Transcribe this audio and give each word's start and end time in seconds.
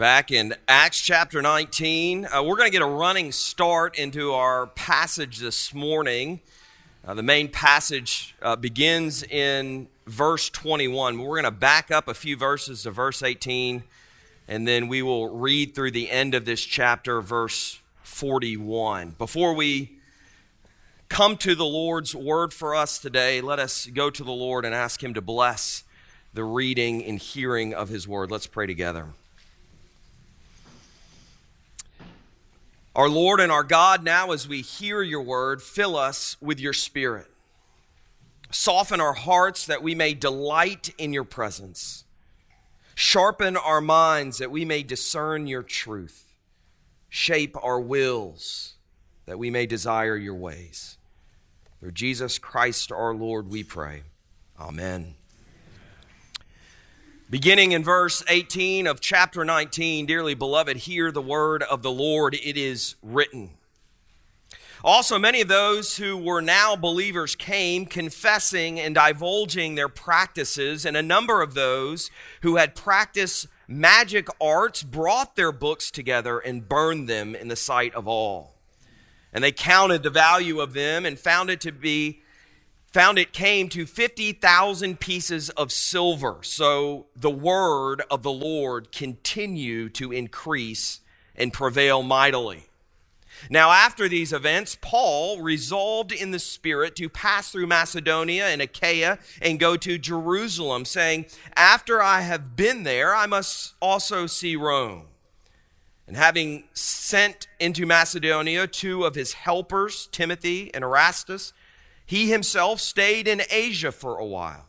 back 0.00 0.30
in 0.30 0.54
Acts 0.66 0.98
chapter 0.98 1.42
19. 1.42 2.24
Uh, 2.24 2.42
we're 2.42 2.56
going 2.56 2.68
to 2.68 2.72
get 2.72 2.80
a 2.80 2.86
running 2.86 3.30
start 3.30 3.98
into 3.98 4.32
our 4.32 4.68
passage 4.68 5.36
this 5.36 5.74
morning. 5.74 6.40
Uh, 7.06 7.12
the 7.12 7.22
main 7.22 7.48
passage 7.48 8.34
uh, 8.40 8.56
begins 8.56 9.22
in 9.24 9.88
verse 10.06 10.48
21. 10.48 11.18
We're 11.18 11.28
going 11.28 11.44
to 11.44 11.50
back 11.50 11.90
up 11.90 12.08
a 12.08 12.14
few 12.14 12.34
verses 12.34 12.84
to 12.84 12.90
verse 12.90 13.22
18, 13.22 13.82
and 14.48 14.66
then 14.66 14.88
we 14.88 15.02
will 15.02 15.28
read 15.28 15.74
through 15.74 15.90
the 15.90 16.10
end 16.10 16.34
of 16.34 16.46
this 16.46 16.62
chapter, 16.62 17.20
verse 17.20 17.78
41. 18.02 19.16
Before 19.18 19.52
we 19.52 19.98
come 21.10 21.36
to 21.36 21.54
the 21.54 21.66
Lord's 21.66 22.14
word 22.14 22.54
for 22.54 22.74
us 22.74 22.98
today, 22.98 23.42
let 23.42 23.58
us 23.58 23.84
go 23.84 24.08
to 24.08 24.24
the 24.24 24.32
Lord 24.32 24.64
and 24.64 24.74
ask 24.74 25.04
Him 25.04 25.12
to 25.12 25.20
bless 25.20 25.84
the 26.32 26.44
reading 26.44 27.04
and 27.04 27.18
hearing 27.18 27.74
of 27.74 27.90
His 27.90 28.08
word. 28.08 28.30
Let's 28.30 28.46
pray 28.46 28.66
together. 28.66 29.08
Our 33.00 33.08
Lord 33.08 33.40
and 33.40 33.50
our 33.50 33.64
God, 33.64 34.04
now 34.04 34.32
as 34.32 34.46
we 34.46 34.60
hear 34.60 35.00
your 35.00 35.22
word, 35.22 35.62
fill 35.62 35.96
us 35.96 36.36
with 36.38 36.60
your 36.60 36.74
spirit. 36.74 37.28
Soften 38.50 39.00
our 39.00 39.14
hearts 39.14 39.64
that 39.64 39.82
we 39.82 39.94
may 39.94 40.12
delight 40.12 40.92
in 40.98 41.14
your 41.14 41.24
presence. 41.24 42.04
Sharpen 42.94 43.56
our 43.56 43.80
minds 43.80 44.36
that 44.36 44.50
we 44.50 44.66
may 44.66 44.82
discern 44.82 45.46
your 45.46 45.62
truth. 45.62 46.34
Shape 47.08 47.56
our 47.62 47.80
wills 47.80 48.74
that 49.24 49.38
we 49.38 49.48
may 49.48 49.64
desire 49.64 50.18
your 50.18 50.34
ways. 50.34 50.98
Through 51.80 51.92
Jesus 51.92 52.38
Christ 52.38 52.92
our 52.92 53.14
Lord, 53.14 53.48
we 53.48 53.64
pray. 53.64 54.02
Amen. 54.60 55.14
Beginning 57.30 57.70
in 57.70 57.84
verse 57.84 58.24
18 58.26 58.88
of 58.88 59.00
chapter 59.00 59.44
19, 59.44 60.04
dearly 60.04 60.34
beloved, 60.34 60.78
hear 60.78 61.12
the 61.12 61.22
word 61.22 61.62
of 61.62 61.80
the 61.80 61.90
Lord. 61.92 62.34
It 62.34 62.56
is 62.56 62.96
written. 63.04 63.50
Also, 64.82 65.16
many 65.16 65.40
of 65.40 65.46
those 65.46 65.98
who 65.98 66.16
were 66.16 66.42
now 66.42 66.74
believers 66.74 67.36
came 67.36 67.86
confessing 67.86 68.80
and 68.80 68.96
divulging 68.96 69.76
their 69.76 69.88
practices, 69.88 70.84
and 70.84 70.96
a 70.96 71.02
number 71.02 71.40
of 71.40 71.54
those 71.54 72.10
who 72.42 72.56
had 72.56 72.74
practiced 72.74 73.46
magic 73.68 74.26
arts 74.40 74.82
brought 74.82 75.36
their 75.36 75.52
books 75.52 75.92
together 75.92 76.40
and 76.40 76.68
burned 76.68 77.08
them 77.08 77.36
in 77.36 77.46
the 77.46 77.54
sight 77.54 77.94
of 77.94 78.08
all. 78.08 78.56
And 79.32 79.44
they 79.44 79.52
counted 79.52 80.02
the 80.02 80.10
value 80.10 80.58
of 80.58 80.72
them 80.72 81.06
and 81.06 81.16
found 81.16 81.48
it 81.48 81.60
to 81.60 81.70
be 81.70 82.22
found 82.92 83.18
it 83.18 83.32
came 83.32 83.68
to 83.68 83.86
50,000 83.86 84.98
pieces 84.98 85.50
of 85.50 85.70
silver. 85.70 86.38
So 86.42 87.06
the 87.14 87.30
word 87.30 88.02
of 88.10 88.22
the 88.22 88.32
Lord 88.32 88.92
continued 88.92 89.94
to 89.94 90.12
increase 90.12 91.00
and 91.36 91.52
prevail 91.52 92.02
mightily. 92.02 92.66
Now, 93.48 93.70
after 93.70 94.08
these 94.08 94.32
events, 94.32 94.76
Paul 94.80 95.40
resolved 95.40 96.12
in 96.12 96.30
the 96.30 96.38
Spirit 96.38 96.94
to 96.96 97.08
pass 97.08 97.50
through 97.50 97.68
Macedonia 97.68 98.46
and 98.46 98.60
Achaia 98.60 99.18
and 99.40 99.58
go 99.58 99.76
to 99.76 99.96
Jerusalem, 99.96 100.84
saying, 100.84 101.26
After 101.56 102.02
I 102.02 102.20
have 102.20 102.54
been 102.54 102.82
there, 102.82 103.14
I 103.14 103.26
must 103.26 103.74
also 103.80 104.26
see 104.26 104.56
Rome. 104.56 105.06
And 106.06 106.16
having 106.16 106.64
sent 106.74 107.46
into 107.58 107.86
Macedonia 107.86 108.66
two 108.66 109.04
of 109.04 109.14
his 109.14 109.34
helpers, 109.34 110.08
Timothy 110.10 110.74
and 110.74 110.82
Erastus, 110.84 111.52
he 112.10 112.28
himself 112.28 112.80
stayed 112.80 113.28
in 113.28 113.40
Asia 113.50 113.92
for 113.92 114.18
a 114.18 114.26
while. 114.26 114.66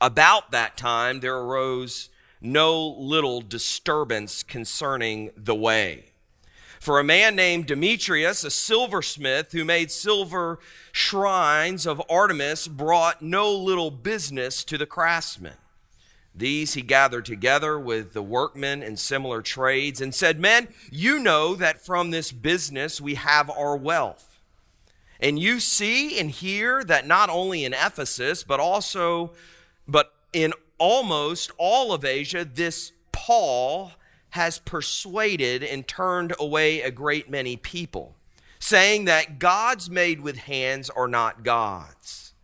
About 0.00 0.50
that 0.50 0.78
time, 0.78 1.20
there 1.20 1.36
arose 1.36 2.08
no 2.40 2.86
little 2.86 3.42
disturbance 3.42 4.42
concerning 4.42 5.30
the 5.36 5.54
way. 5.54 6.06
For 6.80 6.98
a 6.98 7.04
man 7.04 7.36
named 7.36 7.66
Demetrius, 7.66 8.44
a 8.44 8.50
silversmith 8.50 9.52
who 9.52 9.62
made 9.62 9.90
silver 9.90 10.58
shrines 10.90 11.86
of 11.86 12.00
Artemis, 12.08 12.66
brought 12.66 13.20
no 13.20 13.52
little 13.52 13.90
business 13.90 14.64
to 14.64 14.78
the 14.78 14.86
craftsmen. 14.86 15.58
These 16.34 16.72
he 16.72 16.80
gathered 16.80 17.26
together 17.26 17.78
with 17.78 18.14
the 18.14 18.22
workmen 18.22 18.82
in 18.82 18.96
similar 18.96 19.42
trades 19.42 20.00
and 20.00 20.14
said, 20.14 20.40
Men, 20.40 20.68
you 20.90 21.18
know 21.18 21.54
that 21.56 21.84
from 21.84 22.10
this 22.10 22.32
business 22.32 23.02
we 23.02 23.16
have 23.16 23.50
our 23.50 23.76
wealth. 23.76 24.31
And 25.22 25.38
you 25.38 25.60
see 25.60 26.18
and 26.18 26.28
hear 26.28 26.82
that 26.82 27.06
not 27.06 27.30
only 27.30 27.64
in 27.64 27.72
Ephesus, 27.72 28.42
but 28.42 28.58
also, 28.58 29.32
but 29.86 30.12
in 30.32 30.52
almost 30.78 31.52
all 31.58 31.92
of 31.92 32.04
Asia, 32.04 32.44
this 32.44 32.90
Paul 33.12 33.92
has 34.30 34.58
persuaded 34.58 35.62
and 35.62 35.86
turned 35.86 36.34
away 36.40 36.80
a 36.82 36.90
great 36.90 37.30
many 37.30 37.56
people, 37.56 38.16
saying 38.58 39.04
that 39.04 39.38
gods 39.38 39.88
made 39.88 40.20
with 40.20 40.38
hands 40.38 40.90
are 40.90 41.06
not 41.06 41.44
gods. 41.44 42.34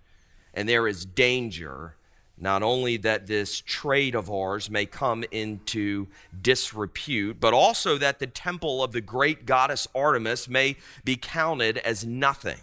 And 0.54 0.68
there 0.68 0.86
is 0.86 1.04
danger 1.04 1.96
not 2.40 2.62
only 2.62 2.96
that 2.98 3.26
this 3.26 3.60
trade 3.60 4.14
of 4.14 4.30
ours 4.30 4.70
may 4.70 4.86
come 4.86 5.24
into 5.32 6.06
disrepute, 6.40 7.40
but 7.40 7.52
also 7.52 7.98
that 7.98 8.20
the 8.20 8.28
temple 8.28 8.84
of 8.84 8.92
the 8.92 9.00
great 9.00 9.44
goddess 9.44 9.88
Artemis 9.92 10.48
may 10.48 10.76
be 11.04 11.16
counted 11.16 11.78
as 11.78 12.06
nothing 12.06 12.60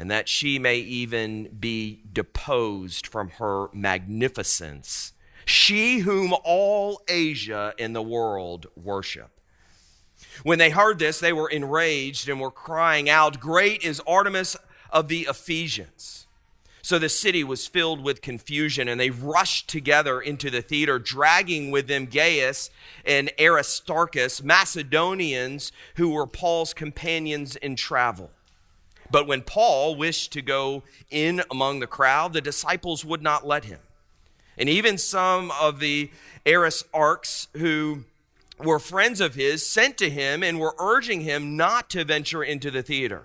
and 0.00 0.10
that 0.10 0.30
she 0.30 0.58
may 0.58 0.78
even 0.78 1.46
be 1.60 2.00
deposed 2.10 3.06
from 3.06 3.28
her 3.32 3.66
magnificence, 3.74 5.12
she 5.44 5.98
whom 5.98 6.34
all 6.42 7.02
Asia 7.06 7.74
in 7.76 7.92
the 7.92 8.00
world 8.00 8.66
worship. 8.74 9.28
When 10.42 10.58
they 10.58 10.70
heard 10.70 10.98
this, 10.98 11.20
they 11.20 11.34
were 11.34 11.50
enraged 11.50 12.30
and 12.30 12.40
were 12.40 12.50
crying 12.50 13.10
out, 13.10 13.40
Great 13.40 13.84
is 13.84 14.00
Artemis 14.06 14.56
of 14.88 15.08
the 15.08 15.26
Ephesians. 15.28 16.26
So 16.80 16.98
the 16.98 17.10
city 17.10 17.44
was 17.44 17.66
filled 17.66 18.02
with 18.02 18.22
confusion, 18.22 18.88
and 18.88 18.98
they 18.98 19.10
rushed 19.10 19.68
together 19.68 20.18
into 20.18 20.48
the 20.48 20.62
theater, 20.62 20.98
dragging 20.98 21.70
with 21.70 21.88
them 21.88 22.06
Gaius 22.06 22.70
and 23.04 23.30
Aristarchus, 23.38 24.42
Macedonians 24.42 25.72
who 25.96 26.08
were 26.08 26.26
Paul's 26.26 26.72
companions 26.72 27.54
in 27.56 27.76
travel. 27.76 28.30
But 29.10 29.26
when 29.26 29.42
Paul 29.42 29.96
wished 29.96 30.32
to 30.32 30.42
go 30.42 30.82
in 31.10 31.42
among 31.50 31.80
the 31.80 31.86
crowd, 31.86 32.32
the 32.32 32.40
disciples 32.40 33.04
would 33.04 33.22
not 33.22 33.46
let 33.46 33.64
him. 33.64 33.80
And 34.56 34.68
even 34.68 34.98
some 34.98 35.50
of 35.60 35.80
the 35.80 36.10
Asiarchs 36.46 37.48
who 37.56 38.04
were 38.58 38.78
friends 38.78 39.20
of 39.20 39.34
his 39.34 39.66
sent 39.66 39.96
to 39.98 40.10
him 40.10 40.42
and 40.42 40.60
were 40.60 40.74
urging 40.78 41.22
him 41.22 41.56
not 41.56 41.90
to 41.90 42.04
venture 42.04 42.42
into 42.42 42.70
the 42.70 42.82
theater. 42.82 43.24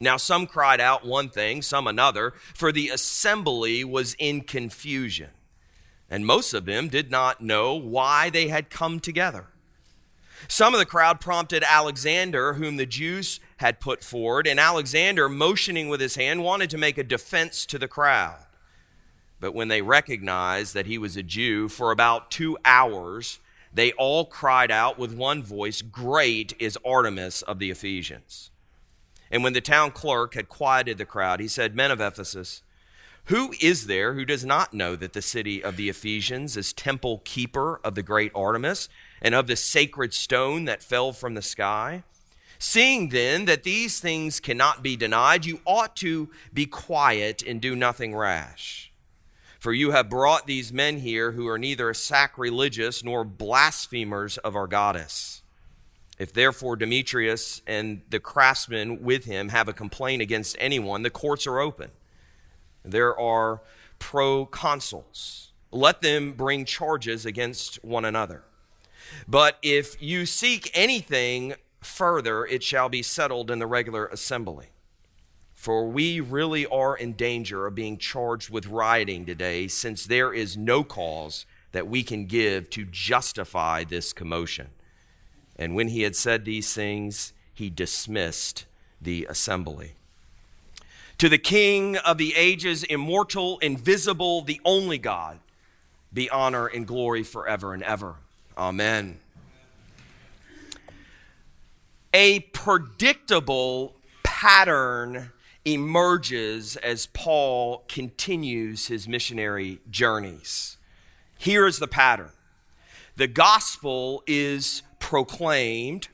Now, 0.00 0.16
some 0.16 0.46
cried 0.46 0.80
out 0.80 1.04
one 1.04 1.28
thing, 1.28 1.60
some 1.60 1.88
another, 1.88 2.34
for 2.54 2.70
the 2.70 2.88
assembly 2.88 3.84
was 3.84 4.14
in 4.18 4.42
confusion. 4.42 5.30
And 6.08 6.24
most 6.24 6.54
of 6.54 6.66
them 6.66 6.88
did 6.88 7.10
not 7.10 7.40
know 7.40 7.74
why 7.74 8.30
they 8.30 8.48
had 8.48 8.70
come 8.70 9.00
together. 9.00 9.48
Some 10.46 10.74
of 10.74 10.78
the 10.78 10.86
crowd 10.86 11.20
prompted 11.20 11.64
Alexander, 11.66 12.54
whom 12.54 12.76
the 12.76 12.86
Jews 12.86 13.40
had 13.56 13.80
put 13.80 14.04
forward, 14.04 14.46
and 14.46 14.60
Alexander, 14.60 15.28
motioning 15.28 15.88
with 15.88 16.00
his 16.00 16.14
hand, 16.14 16.44
wanted 16.44 16.70
to 16.70 16.78
make 16.78 16.96
a 16.96 17.04
defense 17.04 17.66
to 17.66 17.78
the 17.78 17.88
crowd. 17.88 18.38
But 19.40 19.54
when 19.54 19.68
they 19.68 19.82
recognized 19.82 20.74
that 20.74 20.86
he 20.86 20.98
was 20.98 21.16
a 21.16 21.22
Jew, 21.22 21.68
for 21.68 21.90
about 21.90 22.30
two 22.30 22.56
hours, 22.64 23.40
they 23.72 23.92
all 23.92 24.24
cried 24.24 24.70
out 24.70 24.98
with 24.98 25.12
one 25.12 25.42
voice, 25.42 25.82
Great 25.82 26.54
is 26.58 26.78
Artemis 26.84 27.42
of 27.42 27.58
the 27.58 27.70
Ephesians. 27.70 28.50
And 29.30 29.42
when 29.42 29.52
the 29.52 29.60
town 29.60 29.90
clerk 29.90 30.34
had 30.34 30.48
quieted 30.48 30.98
the 30.98 31.04
crowd, 31.04 31.40
he 31.40 31.48
said, 31.48 31.74
Men 31.74 31.90
of 31.90 32.00
Ephesus, 32.00 32.62
who 33.24 33.52
is 33.60 33.86
there 33.86 34.14
who 34.14 34.24
does 34.24 34.44
not 34.44 34.72
know 34.72 34.96
that 34.96 35.12
the 35.12 35.20
city 35.20 35.62
of 35.62 35.76
the 35.76 35.90
Ephesians 35.90 36.56
is 36.56 36.72
temple 36.72 37.20
keeper 37.24 37.78
of 37.84 37.94
the 37.94 38.02
great 38.02 38.32
Artemis 38.34 38.88
and 39.20 39.34
of 39.34 39.46
the 39.46 39.56
sacred 39.56 40.14
stone 40.14 40.64
that 40.64 40.82
fell 40.82 41.12
from 41.12 41.34
the 41.34 41.42
sky? 41.42 42.02
Seeing 42.58 43.10
then 43.10 43.44
that 43.44 43.62
these 43.62 44.00
things 44.00 44.40
cannot 44.40 44.82
be 44.82 44.96
denied, 44.96 45.46
you 45.46 45.60
ought 45.64 45.94
to 45.96 46.28
be 46.52 46.66
quiet 46.66 47.42
and 47.42 47.60
do 47.60 47.76
nothing 47.76 48.14
rash. 48.16 48.92
For 49.60 49.72
you 49.72 49.90
have 49.92 50.08
brought 50.08 50.46
these 50.46 50.72
men 50.72 50.98
here 50.98 51.32
who 51.32 51.48
are 51.48 51.58
neither 51.58 51.92
sacrilegious 51.94 53.02
nor 53.02 53.24
blasphemers 53.24 54.38
of 54.38 54.56
our 54.56 54.66
goddess. 54.66 55.42
If 56.18 56.32
therefore 56.32 56.76
Demetrius 56.76 57.62
and 57.66 58.02
the 58.10 58.18
craftsmen 58.20 59.02
with 59.02 59.24
him 59.24 59.50
have 59.50 59.68
a 59.68 59.72
complaint 59.72 60.20
against 60.20 60.56
anyone, 60.58 61.02
the 61.02 61.10
courts 61.10 61.46
are 61.46 61.60
open. 61.60 61.90
There 62.84 63.18
are 63.18 63.62
proconsuls. 64.00 65.48
Let 65.70 66.02
them 66.02 66.32
bring 66.32 66.64
charges 66.64 67.26
against 67.26 67.84
one 67.84 68.04
another. 68.04 68.42
But 69.26 69.58
if 69.62 70.00
you 70.00 70.26
seek 70.26 70.70
anything 70.74 71.54
further, 71.80 72.44
it 72.44 72.62
shall 72.62 72.88
be 72.88 73.02
settled 73.02 73.50
in 73.50 73.58
the 73.58 73.66
regular 73.66 74.06
assembly. 74.06 74.68
For 75.54 75.88
we 75.88 76.20
really 76.20 76.66
are 76.66 76.96
in 76.96 77.14
danger 77.14 77.66
of 77.66 77.74
being 77.74 77.98
charged 77.98 78.48
with 78.48 78.66
rioting 78.66 79.26
today, 79.26 79.66
since 79.66 80.06
there 80.06 80.32
is 80.32 80.56
no 80.56 80.84
cause 80.84 81.46
that 81.72 81.88
we 81.88 82.02
can 82.02 82.26
give 82.26 82.70
to 82.70 82.84
justify 82.84 83.84
this 83.84 84.12
commotion. 84.12 84.68
And 85.56 85.74
when 85.74 85.88
he 85.88 86.02
had 86.02 86.14
said 86.14 86.44
these 86.44 86.72
things, 86.72 87.32
he 87.52 87.70
dismissed 87.70 88.66
the 89.00 89.26
assembly. 89.28 89.94
To 91.18 91.28
the 91.28 91.38
King 91.38 91.96
of 91.96 92.16
the 92.16 92.34
ages, 92.36 92.84
immortal, 92.84 93.58
invisible, 93.58 94.42
the 94.42 94.60
only 94.64 94.98
God, 94.98 95.40
be 96.12 96.30
honor 96.30 96.66
and 96.66 96.86
glory 96.86 97.24
forever 97.24 97.74
and 97.74 97.82
ever. 97.82 98.16
Amen. 98.58 99.20
A 102.12 102.40
predictable 102.40 103.94
pattern 104.24 105.30
emerges 105.64 106.76
as 106.76 107.06
Paul 107.06 107.84
continues 107.86 108.88
his 108.88 109.06
missionary 109.06 109.78
journeys. 109.88 110.76
Here 111.38 111.66
is 111.66 111.78
the 111.78 111.86
pattern 111.86 112.32
the 113.16 113.28
gospel 113.28 114.22
is 114.26 114.82
proclaimed, 114.98 116.08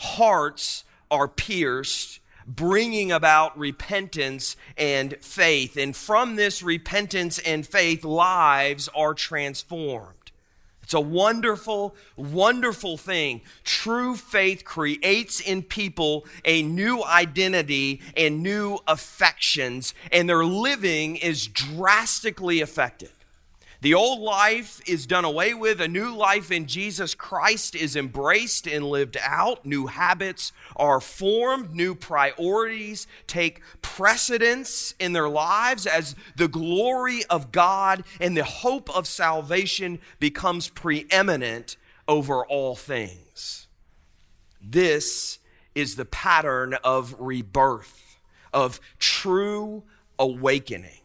hearts 0.00 0.84
are 1.10 1.28
pierced, 1.28 2.20
bringing 2.46 3.10
about 3.12 3.58
repentance 3.58 4.56
and 4.76 5.16
faith. 5.20 5.76
And 5.76 5.94
from 5.94 6.36
this 6.36 6.62
repentance 6.62 7.38
and 7.38 7.66
faith, 7.66 8.04
lives 8.04 8.88
are 8.94 9.14
transformed. 9.14 10.15
It's 10.86 10.94
a 10.94 11.00
wonderful, 11.00 11.96
wonderful 12.14 12.96
thing. 12.96 13.40
True 13.64 14.14
faith 14.14 14.64
creates 14.64 15.40
in 15.40 15.64
people 15.64 16.24
a 16.44 16.62
new 16.62 17.02
identity 17.02 18.00
and 18.16 18.40
new 18.40 18.78
affections, 18.86 19.94
and 20.12 20.28
their 20.28 20.44
living 20.44 21.16
is 21.16 21.48
drastically 21.48 22.60
affected. 22.60 23.10
The 23.82 23.94
old 23.94 24.20
life 24.20 24.80
is 24.86 25.06
done 25.06 25.24
away 25.24 25.52
with. 25.54 25.80
A 25.80 25.88
new 25.88 26.14
life 26.14 26.50
in 26.50 26.66
Jesus 26.66 27.14
Christ 27.14 27.74
is 27.74 27.94
embraced 27.94 28.66
and 28.66 28.86
lived 28.86 29.16
out. 29.22 29.66
New 29.66 29.86
habits 29.86 30.52
are 30.76 31.00
formed. 31.00 31.74
New 31.74 31.94
priorities 31.94 33.06
take 33.26 33.60
precedence 33.82 34.94
in 34.98 35.12
their 35.12 35.28
lives 35.28 35.86
as 35.86 36.16
the 36.36 36.48
glory 36.48 37.24
of 37.28 37.52
God 37.52 38.04
and 38.20 38.36
the 38.36 38.44
hope 38.44 38.88
of 38.96 39.06
salvation 39.06 40.00
becomes 40.18 40.68
preeminent 40.68 41.76
over 42.08 42.44
all 42.46 42.74
things. 42.74 43.68
This 44.60 45.38
is 45.74 45.96
the 45.96 46.04
pattern 46.06 46.74
of 46.82 47.14
rebirth, 47.18 48.18
of 48.52 48.80
true 48.98 49.84
awakening. 50.18 51.00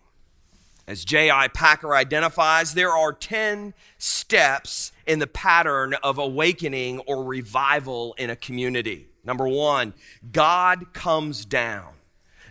As 0.91 1.05
J.I. 1.05 1.47
Packer 1.47 1.95
identifies, 1.95 2.73
there 2.73 2.91
are 2.91 3.13
10 3.13 3.73
steps 3.97 4.91
in 5.07 5.19
the 5.19 5.25
pattern 5.25 5.93
of 6.03 6.17
awakening 6.17 6.99
or 7.07 7.23
revival 7.23 8.13
in 8.17 8.29
a 8.29 8.35
community. 8.35 9.07
Number 9.23 9.47
one, 9.47 9.93
God 10.33 10.91
comes 10.91 11.45
down. 11.45 11.93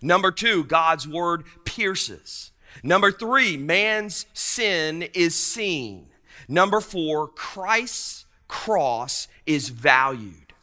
Number 0.01 0.33
two, 0.33 0.65
God's 0.65 1.07
word 1.07 1.45
pierces. 1.67 2.53
Number 2.83 3.13
three, 3.13 3.59
man's 3.59 4.25
sin 4.33 5.03
is 5.13 5.35
seen. 5.35 6.07
Number 6.49 6.81
four, 6.81 7.29
Christ's 7.29 8.25
cross 8.49 9.29
is 9.45 9.69
valued. 9.69 10.55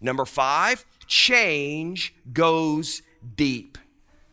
Number 0.00 0.24
five, 0.24 0.86
change 1.06 2.14
goes 2.32 3.02
deep. 3.36 3.76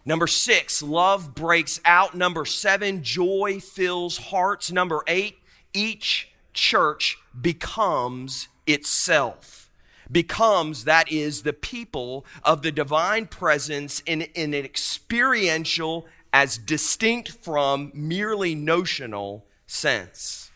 Number 0.05 0.27
six, 0.27 0.83
love 0.83 1.33
breaks 1.33 1.79
out. 1.85 2.13
Number 2.13 2.45
seven, 2.45 3.03
joy 3.03 3.59
fills 3.59 4.17
hearts. 4.17 4.71
Number 4.71 5.01
eight, 5.07 5.37
each 5.73 6.29
church 6.53 7.17
becomes 7.39 8.49
itself. 8.67 9.69
Becomes, 10.11 10.83
that 10.83 11.11
is, 11.11 11.43
the 11.43 11.53
people 11.53 12.25
of 12.43 12.61
the 12.61 12.71
divine 12.71 13.27
presence 13.27 14.01
in, 14.05 14.23
in 14.33 14.53
an 14.53 14.65
experiential, 14.65 16.05
as 16.33 16.57
distinct 16.57 17.29
from 17.29 17.91
merely 17.93 18.53
notional 18.55 19.45
sense. 19.65 20.51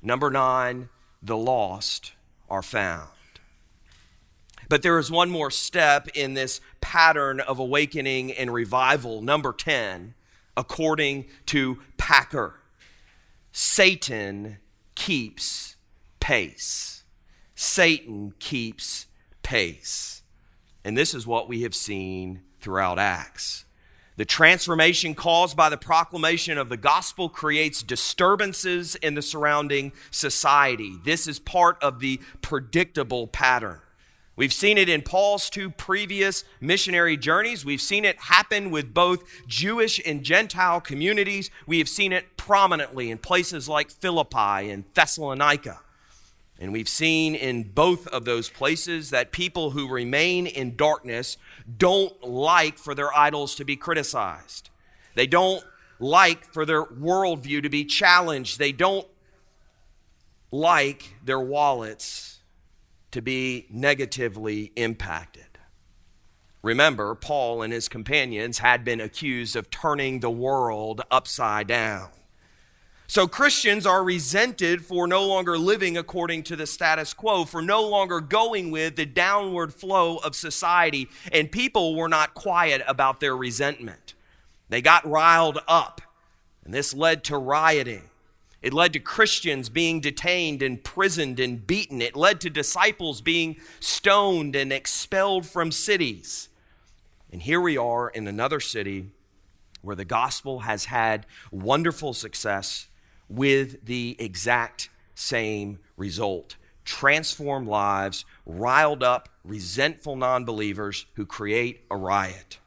Number 0.00 0.30
nine, 0.30 0.88
the 1.22 1.36
lost 1.36 2.12
are 2.48 2.62
found. 2.62 3.10
But 4.72 4.80
there 4.80 4.98
is 4.98 5.10
one 5.10 5.28
more 5.28 5.50
step 5.50 6.08
in 6.14 6.32
this 6.32 6.62
pattern 6.80 7.40
of 7.40 7.58
awakening 7.58 8.32
and 8.32 8.50
revival. 8.50 9.20
Number 9.20 9.52
10, 9.52 10.14
according 10.56 11.26
to 11.44 11.80
Packer, 11.98 12.54
Satan 13.52 14.60
keeps 14.94 15.76
pace. 16.20 17.04
Satan 17.54 18.32
keeps 18.38 19.08
pace. 19.42 20.22
And 20.86 20.96
this 20.96 21.12
is 21.12 21.26
what 21.26 21.50
we 21.50 21.64
have 21.64 21.74
seen 21.74 22.40
throughout 22.62 22.98
Acts. 22.98 23.66
The 24.16 24.24
transformation 24.24 25.14
caused 25.14 25.54
by 25.54 25.68
the 25.68 25.76
proclamation 25.76 26.56
of 26.56 26.70
the 26.70 26.78
gospel 26.78 27.28
creates 27.28 27.82
disturbances 27.82 28.94
in 28.94 29.16
the 29.16 29.20
surrounding 29.20 29.92
society. 30.10 30.94
This 31.04 31.28
is 31.28 31.38
part 31.38 31.76
of 31.82 32.00
the 32.00 32.22
predictable 32.40 33.26
pattern. 33.26 33.82
We've 34.34 34.52
seen 34.52 34.78
it 34.78 34.88
in 34.88 35.02
Paul's 35.02 35.50
two 35.50 35.68
previous 35.68 36.44
missionary 36.58 37.18
journeys. 37.18 37.66
We've 37.66 37.82
seen 37.82 38.06
it 38.06 38.18
happen 38.18 38.70
with 38.70 38.94
both 38.94 39.24
Jewish 39.46 40.00
and 40.06 40.22
Gentile 40.22 40.80
communities. 40.80 41.50
We 41.66 41.78
have 41.78 41.88
seen 41.88 42.12
it 42.12 42.36
prominently 42.38 43.10
in 43.10 43.18
places 43.18 43.68
like 43.68 43.90
Philippi 43.90 44.70
and 44.70 44.84
Thessalonica. 44.94 45.80
And 46.58 46.72
we've 46.72 46.88
seen 46.88 47.34
in 47.34 47.64
both 47.64 48.06
of 48.06 48.24
those 48.24 48.48
places 48.48 49.10
that 49.10 49.32
people 49.32 49.72
who 49.72 49.86
remain 49.88 50.46
in 50.46 50.76
darkness 50.76 51.36
don't 51.76 52.22
like 52.22 52.78
for 52.78 52.94
their 52.94 53.14
idols 53.16 53.54
to 53.56 53.64
be 53.64 53.76
criticized. 53.76 54.70
They 55.14 55.26
don't 55.26 55.62
like 55.98 56.44
for 56.44 56.64
their 56.64 56.84
worldview 56.84 57.62
to 57.64 57.68
be 57.68 57.84
challenged. 57.84 58.58
They 58.58 58.72
don't 58.72 59.06
like 60.50 61.16
their 61.22 61.40
wallets 61.40 62.31
to 63.12 63.22
be 63.22 63.66
negatively 63.70 64.72
impacted. 64.76 65.46
Remember, 66.62 67.14
Paul 67.14 67.62
and 67.62 67.72
his 67.72 67.88
companions 67.88 68.58
had 68.58 68.84
been 68.84 69.00
accused 69.00 69.56
of 69.56 69.70
turning 69.70 70.20
the 70.20 70.30
world 70.30 71.02
upside 71.10 71.66
down. 71.66 72.10
So 73.08 73.26
Christians 73.26 73.84
are 73.84 74.02
resented 74.02 74.86
for 74.86 75.06
no 75.06 75.26
longer 75.26 75.58
living 75.58 75.98
according 75.98 76.44
to 76.44 76.56
the 76.56 76.66
status 76.66 77.12
quo, 77.12 77.44
for 77.44 77.60
no 77.60 77.86
longer 77.86 78.20
going 78.20 78.70
with 78.70 78.96
the 78.96 79.04
downward 79.04 79.74
flow 79.74 80.16
of 80.18 80.34
society. 80.34 81.08
And 81.30 81.52
people 81.52 81.94
were 81.94 82.08
not 82.08 82.32
quiet 82.32 82.82
about 82.86 83.20
their 83.20 83.36
resentment. 83.36 84.14
They 84.70 84.80
got 84.80 85.06
riled 85.06 85.58
up, 85.68 86.00
and 86.64 86.72
this 86.72 86.94
led 86.94 87.24
to 87.24 87.36
rioting. 87.36 88.08
It 88.62 88.72
led 88.72 88.92
to 88.92 89.00
Christians 89.00 89.68
being 89.68 90.00
detained, 90.00 90.62
and 90.62 90.76
imprisoned, 90.76 91.40
and 91.40 91.66
beaten. 91.66 92.00
It 92.00 92.16
led 92.16 92.40
to 92.42 92.50
disciples 92.50 93.20
being 93.20 93.56
stoned 93.80 94.54
and 94.54 94.72
expelled 94.72 95.46
from 95.46 95.72
cities. 95.72 96.48
And 97.32 97.42
here 97.42 97.60
we 97.60 97.76
are 97.76 98.08
in 98.08 98.28
another 98.28 98.60
city 98.60 99.10
where 99.80 99.96
the 99.96 100.04
gospel 100.04 100.60
has 100.60 100.86
had 100.86 101.26
wonderful 101.50 102.14
success 102.14 102.88
with 103.28 103.84
the 103.84 104.16
exact 104.18 104.90
same 105.14 105.80
result 105.96 106.56
transformed 106.84 107.68
lives, 107.68 108.24
riled 108.44 109.02
up, 109.02 109.28
resentful 109.44 110.16
non 110.16 110.44
believers 110.44 111.06
who 111.14 111.26
create 111.26 111.84
a 111.90 111.96
riot. 111.96 112.58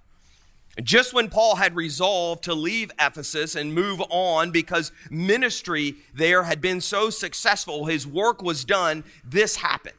Just 0.83 1.13
when 1.13 1.29
Paul 1.29 1.55
had 1.55 1.75
resolved 1.75 2.43
to 2.43 2.53
leave 2.53 2.91
Ephesus 2.99 3.55
and 3.55 3.73
move 3.73 4.01
on 4.09 4.51
because 4.51 4.91
ministry 5.09 5.95
there 6.13 6.43
had 6.43 6.59
been 6.59 6.81
so 6.81 7.09
successful, 7.09 7.85
his 7.85 8.05
work 8.05 8.41
was 8.41 8.65
done, 8.65 9.05
this 9.23 9.57
happened. 9.57 9.95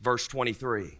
Verse 0.00 0.28
23 0.28 0.98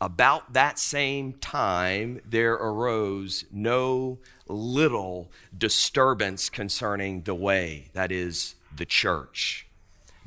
About 0.00 0.52
that 0.52 0.78
same 0.78 1.32
time, 1.34 2.20
there 2.28 2.54
arose 2.54 3.46
no 3.50 4.18
little 4.48 5.30
disturbance 5.56 6.50
concerning 6.50 7.22
the 7.22 7.34
way, 7.34 7.88
that 7.94 8.12
is, 8.12 8.54
the 8.74 8.86
church. 8.86 9.66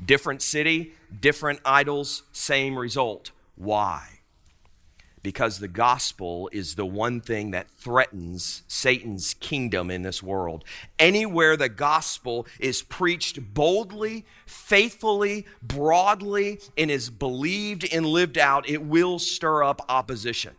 Different 0.04 0.42
city, 0.42 0.94
different 1.20 1.60
idols, 1.64 2.24
same 2.32 2.76
result. 2.76 3.30
Why? 3.54 4.19
Because 5.22 5.58
the 5.58 5.68
gospel 5.68 6.48
is 6.52 6.74
the 6.74 6.86
one 6.86 7.20
thing 7.20 7.50
that 7.50 7.70
threatens 7.70 8.62
Satan's 8.68 9.34
kingdom 9.34 9.90
in 9.90 10.02
this 10.02 10.22
world. 10.22 10.64
Anywhere 10.98 11.56
the 11.56 11.68
gospel 11.68 12.46
is 12.58 12.82
preached 12.82 13.54
boldly, 13.54 14.24
faithfully, 14.46 15.46
broadly, 15.62 16.60
and 16.76 16.90
is 16.90 17.10
believed 17.10 17.86
and 17.92 18.06
lived 18.06 18.38
out, 18.38 18.68
it 18.68 18.82
will 18.82 19.18
stir 19.18 19.62
up 19.62 19.84
opposition. 19.88 20.54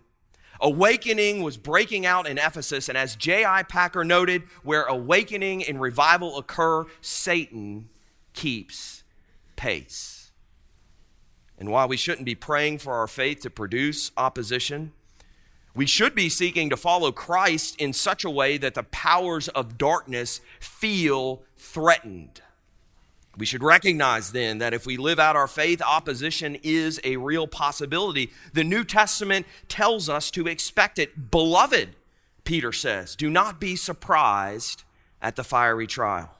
Awakening 0.62 1.42
was 1.42 1.58
breaking 1.58 2.06
out 2.06 2.28
in 2.28 2.38
Ephesus, 2.38 2.88
and 2.88 2.96
as 2.96 3.16
J.I. 3.16 3.64
Packer 3.64 4.04
noted, 4.04 4.44
where 4.62 4.84
awakening 4.84 5.64
and 5.64 5.82
revival 5.82 6.38
occur, 6.38 6.86
Satan 7.02 7.90
keeps 8.34 9.04
pace. 9.56 10.21
And 11.62 11.70
while 11.70 11.88
we 11.88 11.96
shouldn't 11.96 12.26
be 12.26 12.34
praying 12.34 12.80
for 12.80 12.94
our 12.96 13.06
faith 13.06 13.42
to 13.42 13.52
produce 13.52 14.10
opposition, 14.18 14.94
we 15.76 15.86
should 15.86 16.16
be 16.16 16.28
seeking 16.28 16.72
to 16.72 16.76
follow 16.76 17.12
Christ 17.12 17.80
in 17.80 17.94
such 17.94 18.26
a 18.26 18.32
way 18.32 18.58
that 18.58 18.74
the 18.74 18.82
powers 18.82 19.48
of 19.50 19.78
darkness 19.78 20.42
feel 20.60 21.44
threatened. 21.56 22.42
We 23.38 23.46
should 23.46 23.62
recognize 23.62 24.32
then 24.32 24.58
that 24.58 24.74
if 24.74 24.88
we 24.88 24.98
live 24.98 25.20
out 25.20 25.36
our 25.36 25.48
faith, 25.48 25.84
opposition 25.84 26.58
is 26.64 27.00
a 27.04 27.18
real 27.18 27.46
possibility. 27.46 28.32
The 28.54 28.64
New 28.64 28.84
Testament 28.84 29.46
tells 29.68 30.10
us 30.10 30.32
to 30.32 30.48
expect 30.48 30.98
it. 30.98 31.30
Beloved, 31.30 31.90
Peter 32.44 32.72
says, 32.72 33.16
do 33.16 33.30
not 33.30 33.60
be 33.62 33.76
surprised 33.76 34.84
at 35.22 35.36
the 35.36 35.44
fiery 35.44 35.86
trial. 35.86 36.32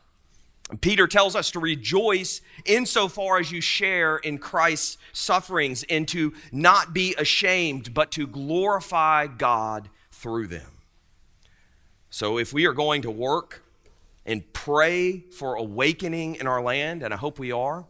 Peter 0.80 1.06
tells 1.06 1.36
us 1.36 1.52
to 1.52 1.60
rejoice 1.60 2.42
insofar 2.66 3.40
as 3.40 3.52
you 3.52 3.60
share 3.60 4.18
in 4.18 4.38
Christ's 4.38 4.98
sufferings 5.12 5.84
and 5.90 6.08
to 6.10 6.34
not 6.52 6.94
be 6.94 7.14
ashamed, 7.18 7.94
but 7.94 8.12
to 8.12 8.26
glorify 8.26 9.28
God 9.28 9.90
through 10.12 10.48
them. 10.48 10.78
So, 12.10 12.38
if 12.38 12.54
we 12.54 12.66
are 12.66 12.74
going 12.74 13.02
to 13.02 13.12
work 13.12 13.64
and 14.26 14.54
pray 14.54 15.20
for 15.20 15.56
awakening 15.56 16.36
in 16.36 16.48
our 16.48 16.62
land, 16.62 17.04
and 17.04 17.14
I 17.14 17.18
hope 17.18 17.40
we 17.40 17.52
are, 17.52 17.86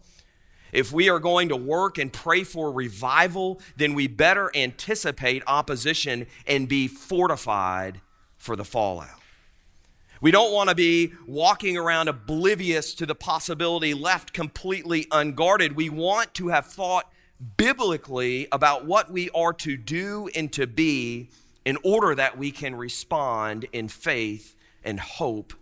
if 0.71 0.91
we 0.91 1.09
are 1.09 1.19
going 1.19 1.49
to 1.49 1.55
work 1.55 1.97
and 1.97 2.11
pray 2.11 2.43
for 2.43 2.71
revival, 2.71 3.59
then 3.75 3.93
we 3.93 4.07
better 4.07 4.49
anticipate 4.55 5.43
opposition 5.45 6.27
and 6.47 6.67
be 6.67 6.87
fortified 6.87 7.99
for 8.37 8.55
the 8.55 8.63
fallout. 8.63 9.20
We 10.21 10.29
don't 10.29 10.53
want 10.53 10.69
to 10.69 10.75
be 10.75 11.13
walking 11.25 11.77
around 11.77 12.07
oblivious 12.07 12.93
to 12.95 13.07
the 13.07 13.15
possibility 13.15 13.95
left 13.95 14.33
completely 14.33 15.07
unguarded. 15.11 15.75
We 15.75 15.89
want 15.89 16.35
to 16.35 16.49
have 16.49 16.67
thought 16.67 17.11
biblically 17.57 18.47
about 18.51 18.85
what 18.85 19.11
we 19.11 19.31
are 19.31 19.51
to 19.53 19.75
do 19.75 20.29
and 20.35 20.53
to 20.53 20.67
be 20.67 21.31
in 21.65 21.79
order 21.83 22.13
that 22.13 22.37
we 22.37 22.51
can 22.51 22.75
respond 22.75 23.65
in 23.73 23.87
faith 23.87 24.55
and 24.83 24.99
hope 24.99 25.53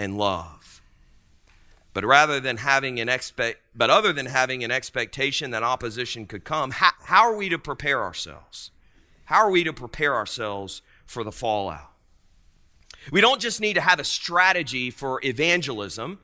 and 0.00 0.18
love. 0.18 0.82
But 1.94 2.04
rather 2.04 2.40
than 2.40 2.58
having 2.58 2.98
an 2.98 3.08
expect, 3.08 3.60
but 3.72 3.88
other 3.88 4.12
than 4.12 4.26
having 4.26 4.64
an 4.64 4.72
expectation 4.72 5.52
that 5.52 5.62
opposition 5.62 6.26
could 6.26 6.42
come, 6.42 6.72
how, 6.72 6.90
how 7.04 7.22
are 7.22 7.36
we 7.36 7.48
to 7.48 7.58
prepare 7.58 8.02
ourselves? 8.02 8.72
How 9.26 9.38
are 9.44 9.50
we 9.50 9.62
to 9.62 9.72
prepare 9.72 10.14
ourselves 10.14 10.82
for 11.06 11.22
the 11.22 11.32
fallout? 11.32 11.92
We 13.10 13.20
don't 13.20 13.40
just 13.40 13.60
need 13.60 13.74
to 13.74 13.80
have 13.80 14.00
a 14.00 14.04
strategy 14.04 14.90
for 14.90 15.20
evangelism. 15.24 16.18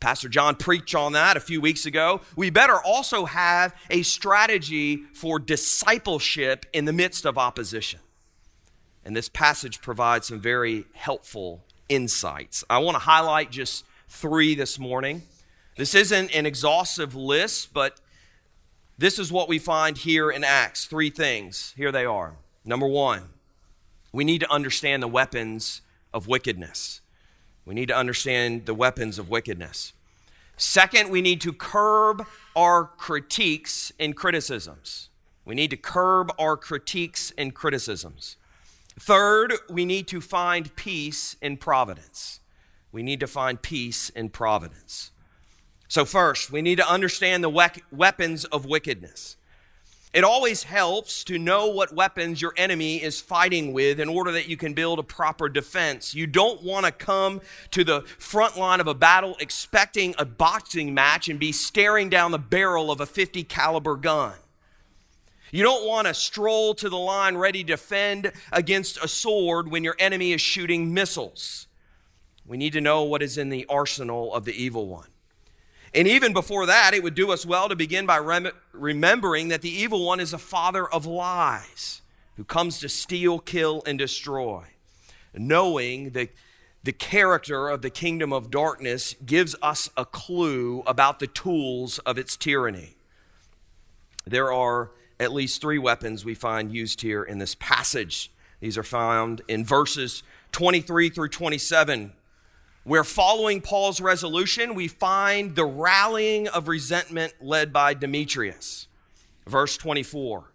Pastor 0.00 0.28
John 0.28 0.56
preached 0.56 0.94
on 0.94 1.12
that 1.12 1.36
a 1.36 1.40
few 1.40 1.60
weeks 1.60 1.86
ago. 1.86 2.20
We 2.36 2.50
better 2.50 2.76
also 2.76 3.24
have 3.24 3.74
a 3.90 4.02
strategy 4.02 5.04
for 5.14 5.38
discipleship 5.38 6.66
in 6.72 6.84
the 6.84 6.92
midst 6.92 7.24
of 7.24 7.38
opposition. 7.38 8.00
And 9.04 9.16
this 9.16 9.28
passage 9.28 9.80
provides 9.80 10.26
some 10.26 10.40
very 10.40 10.84
helpful 10.92 11.64
insights. 11.88 12.64
I 12.68 12.78
want 12.78 12.96
to 12.96 13.00
highlight 13.00 13.50
just 13.50 13.84
three 14.08 14.54
this 14.54 14.78
morning. 14.78 15.22
This 15.76 15.94
isn't 15.94 16.34
an 16.34 16.44
exhaustive 16.44 17.14
list, 17.14 17.72
but 17.72 18.00
this 18.98 19.18
is 19.18 19.30
what 19.30 19.48
we 19.48 19.58
find 19.58 19.96
here 19.96 20.30
in 20.30 20.42
Acts. 20.42 20.86
Three 20.86 21.10
things. 21.10 21.72
Here 21.76 21.92
they 21.92 22.04
are. 22.04 22.36
Number 22.64 22.86
one, 22.86 23.28
we 24.12 24.24
need 24.24 24.40
to 24.40 24.50
understand 24.50 25.02
the 25.02 25.08
weapons 25.08 25.82
of 26.12 26.26
wickedness. 26.26 27.00
We 27.64 27.74
need 27.74 27.88
to 27.88 27.96
understand 27.96 28.66
the 28.66 28.74
weapons 28.74 29.18
of 29.18 29.28
wickedness. 29.28 29.92
Second, 30.56 31.10
we 31.10 31.20
need 31.20 31.40
to 31.42 31.52
curb 31.52 32.26
our 32.54 32.84
critiques 32.84 33.92
and 34.00 34.16
criticisms. 34.16 35.10
We 35.44 35.54
need 35.54 35.70
to 35.70 35.76
curb 35.76 36.32
our 36.38 36.56
critiques 36.56 37.32
and 37.36 37.54
criticisms. 37.54 38.36
Third, 38.98 39.52
we 39.68 39.84
need 39.84 40.08
to 40.08 40.20
find 40.20 40.74
peace 40.74 41.36
in 41.42 41.58
providence. 41.58 42.40
We 42.92 43.02
need 43.02 43.20
to 43.20 43.26
find 43.26 43.60
peace 43.60 44.08
in 44.10 44.30
providence. 44.30 45.10
So, 45.88 46.04
first, 46.04 46.50
we 46.50 46.62
need 46.62 46.76
to 46.76 46.88
understand 46.90 47.44
the 47.44 47.50
we- 47.50 47.82
weapons 47.92 48.44
of 48.46 48.64
wickedness. 48.64 49.36
It 50.14 50.24
always 50.24 50.62
helps 50.62 51.24
to 51.24 51.38
know 51.38 51.66
what 51.66 51.94
weapons 51.94 52.40
your 52.40 52.54
enemy 52.56 53.02
is 53.02 53.20
fighting 53.20 53.72
with 53.72 54.00
in 54.00 54.08
order 54.08 54.32
that 54.32 54.48
you 54.48 54.56
can 54.56 54.72
build 54.72 54.98
a 54.98 55.02
proper 55.02 55.48
defense. 55.48 56.14
You 56.14 56.26
don't 56.26 56.62
want 56.62 56.86
to 56.86 56.92
come 56.92 57.42
to 57.72 57.84
the 57.84 58.00
front 58.18 58.56
line 58.56 58.80
of 58.80 58.86
a 58.86 58.94
battle 58.94 59.36
expecting 59.40 60.14
a 60.16 60.24
boxing 60.24 60.94
match 60.94 61.28
and 61.28 61.38
be 61.38 61.52
staring 61.52 62.08
down 62.08 62.30
the 62.30 62.38
barrel 62.38 62.90
of 62.90 63.00
a 63.00 63.06
50 63.06 63.44
caliber 63.44 63.96
gun. 63.96 64.34
You 65.52 65.62
don't 65.62 65.86
want 65.86 66.06
to 66.06 66.14
stroll 66.14 66.74
to 66.74 66.88
the 66.88 66.96
line 66.96 67.36
ready 67.36 67.62
to 67.62 67.72
defend 67.72 68.32
against 68.50 69.02
a 69.02 69.08
sword 69.08 69.70
when 69.70 69.84
your 69.84 69.96
enemy 69.98 70.32
is 70.32 70.40
shooting 70.40 70.92
missiles. 70.92 71.66
We 72.44 72.56
need 72.56 72.72
to 72.72 72.80
know 72.80 73.02
what 73.02 73.22
is 73.22 73.38
in 73.38 73.48
the 73.48 73.66
arsenal 73.68 74.34
of 74.34 74.44
the 74.44 74.52
evil 74.52 74.86
one. 74.86 75.08
And 75.96 76.06
even 76.06 76.34
before 76.34 76.66
that, 76.66 76.92
it 76.92 77.02
would 77.02 77.14
do 77.14 77.32
us 77.32 77.46
well 77.46 77.70
to 77.70 77.74
begin 77.74 78.04
by 78.04 78.18
rem- 78.18 78.50
remembering 78.72 79.48
that 79.48 79.62
the 79.62 79.70
evil 79.70 80.04
one 80.04 80.20
is 80.20 80.34
a 80.34 80.38
father 80.38 80.86
of 80.86 81.06
lies 81.06 82.02
who 82.36 82.44
comes 82.44 82.78
to 82.80 82.88
steal, 82.90 83.38
kill, 83.38 83.82
and 83.86 83.98
destroy. 83.98 84.64
Knowing 85.32 86.10
that 86.10 86.28
the 86.84 86.92
character 86.92 87.70
of 87.70 87.80
the 87.80 87.88
kingdom 87.88 88.30
of 88.30 88.50
darkness 88.50 89.14
gives 89.24 89.56
us 89.62 89.88
a 89.96 90.04
clue 90.04 90.82
about 90.86 91.18
the 91.18 91.26
tools 91.26 91.98
of 92.00 92.18
its 92.18 92.36
tyranny. 92.36 92.96
There 94.26 94.52
are 94.52 94.90
at 95.18 95.32
least 95.32 95.62
three 95.62 95.78
weapons 95.78 96.26
we 96.26 96.34
find 96.34 96.70
used 96.70 97.00
here 97.00 97.22
in 97.22 97.38
this 97.38 97.54
passage. 97.54 98.30
These 98.60 98.76
are 98.76 98.82
found 98.82 99.40
in 99.48 99.64
verses 99.64 100.22
23 100.52 101.08
through 101.08 101.30
27 101.30 102.12
where 102.86 103.02
following 103.02 103.60
Paul's 103.60 104.00
resolution, 104.00 104.76
we 104.76 104.86
find 104.86 105.56
the 105.56 105.64
rallying 105.64 106.46
of 106.46 106.68
resentment 106.68 107.34
led 107.40 107.72
by 107.72 107.94
Demetrius. 107.94 108.86
Verse 109.44 109.76
24 109.76 110.52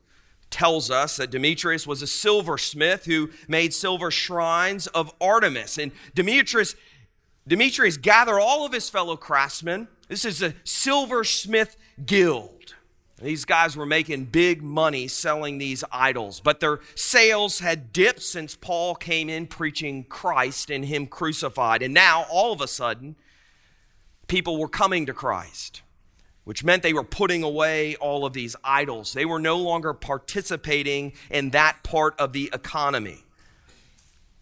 tells 0.50 0.90
us 0.90 1.18
that 1.18 1.30
Demetrius 1.30 1.86
was 1.86 2.02
a 2.02 2.08
silversmith 2.08 3.04
who 3.04 3.30
made 3.50 3.74
silver 3.74 4.10
shrines 4.10 4.88
of 4.88 5.14
Artemis. 5.20 5.78
And 5.78 5.92
Demetrius, 6.16 6.76
Demetrius 7.46 7.98
gathered 7.98 8.40
all 8.40 8.66
of 8.66 8.72
his 8.72 8.90
fellow 8.90 9.18
craftsmen. 9.18 9.90
This 10.08 10.24
is 10.24 10.42
a 10.42 10.54
silversmith 10.64 11.76
guild. 12.06 12.61
These 13.22 13.46
guys 13.46 13.78
were 13.78 13.86
making 13.86 14.26
big 14.26 14.64
money 14.64 15.08
selling 15.08 15.58
these 15.58 15.84
idols, 15.92 16.40
but 16.40 16.60
their 16.60 16.80
sales 16.96 17.60
had 17.60 17.94
dipped 17.94 18.24
since 18.24 18.56
Paul 18.56 18.96
came 18.96 19.30
in 19.30 19.46
preaching 19.48 20.04
Christ 20.06 20.72
and 20.72 20.86
Him 20.86 21.06
crucified. 21.06 21.84
And 21.84 21.94
now, 21.94 22.26
all 22.32 22.52
of 22.52 22.62
a 22.62 22.68
sudden, 22.68 23.16
people 24.28 24.58
were 24.58 24.68
coming 24.68 25.06
to 25.06 25.14
Christ, 25.14 25.84
which 26.46 26.64
meant 26.64 26.82
they 26.82 26.94
were 26.94 27.04
putting 27.04 27.44
away 27.44 27.96
all 27.98 28.26
of 28.26 28.34
these 28.34 28.56
idols. 28.64 29.14
They 29.14 29.26
were 29.26 29.40
no 29.40 29.58
longer 29.58 29.94
participating 29.94 31.14
in 31.30 31.52
that 31.52 31.84
part 31.84 32.20
of 32.20 32.34
the 32.34 32.50
economy. 32.54 33.24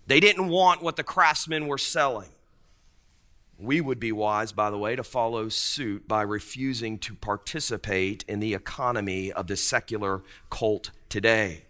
They 0.07 0.19
didn't 0.19 0.47
want 0.47 0.81
what 0.81 0.95
the 0.95 1.03
craftsmen 1.03 1.67
were 1.67 1.77
selling. 1.77 2.29
We 3.59 3.81
would 3.81 3.99
be 3.99 4.13
wise, 4.13 4.53
by 4.53 4.69
the 4.69 4.77
way, 4.77 4.95
to 4.95 5.03
follow 5.03 5.49
suit 5.49 6.07
by 6.07 6.21
refusing 6.21 6.97
to 6.99 7.13
participate 7.13 8.23
in 8.25 8.39
the 8.39 8.53
economy 8.53 9.33
of 9.33 9.47
the 9.47 9.57
secular 9.57 10.21
cult 10.49 10.91
today. 11.09 11.65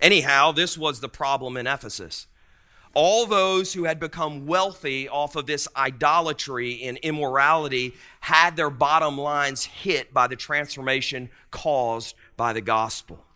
Anyhow, 0.00 0.52
this 0.52 0.78
was 0.78 1.00
the 1.00 1.08
problem 1.08 1.58
in 1.58 1.66
Ephesus. 1.66 2.26
All 2.94 3.26
those 3.26 3.74
who 3.74 3.84
had 3.84 4.00
become 4.00 4.46
wealthy 4.46 5.06
off 5.06 5.36
of 5.36 5.46
this 5.46 5.68
idolatry 5.76 6.82
and 6.82 6.96
immorality 6.98 7.94
had 8.20 8.56
their 8.56 8.70
bottom 8.70 9.18
lines 9.18 9.66
hit 9.66 10.14
by 10.14 10.26
the 10.26 10.34
transformation 10.34 11.28
caused 11.50 12.16
by 12.38 12.54
the 12.54 12.62
gospel. 12.62 13.26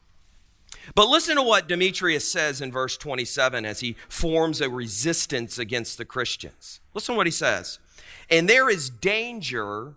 But 0.95 1.09
listen 1.09 1.37
to 1.37 1.43
what 1.43 1.69
Demetrius 1.69 2.31
says 2.31 2.61
in 2.61 2.71
verse 2.71 2.97
27 2.97 3.65
as 3.65 3.81
he 3.81 3.97
forms 4.09 4.61
a 4.61 4.69
resistance 4.69 5.59
against 5.59 5.99
the 5.99 6.05
Christians. 6.05 6.81
Listen 6.93 7.15
to 7.15 7.17
what 7.17 7.27
he 7.27 7.33
says. 7.33 7.79
And 8.31 8.49
there 8.49 8.69
is 8.69 8.91
danger 8.91 9.95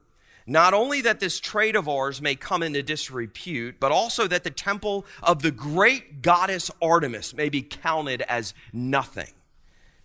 not 0.48 0.74
only 0.74 1.02
that 1.02 1.20
this 1.20 1.42
trade 1.42 1.76
of 1.76 1.90
ours 1.90 2.22
may 2.22 2.34
come 2.34 2.64
into 2.64 2.82
disrepute, 2.82 3.82
but 3.82 3.92
also 3.92 4.28
that 4.28 4.46
the 4.46 4.50
temple 4.50 5.06
of 5.22 5.42
the 5.42 5.52
great 5.52 6.22
goddess 6.22 6.72
Artemis 6.82 7.34
may 7.34 7.50
be 7.50 7.62
counted 7.62 8.22
as 8.24 8.54
nothing, 8.72 9.34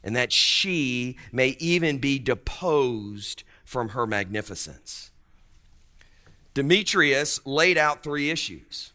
and 0.02 0.16
that 0.16 0.32
she 0.32 1.16
may 1.30 1.56
even 1.60 1.98
be 1.98 2.18
deposed 2.18 3.44
from 3.64 3.90
her 3.90 4.04
magnificence. 4.04 5.12
Demetrius 6.54 7.40
laid 7.46 7.78
out 7.78 8.02
three 8.02 8.28
issues. 8.28 8.91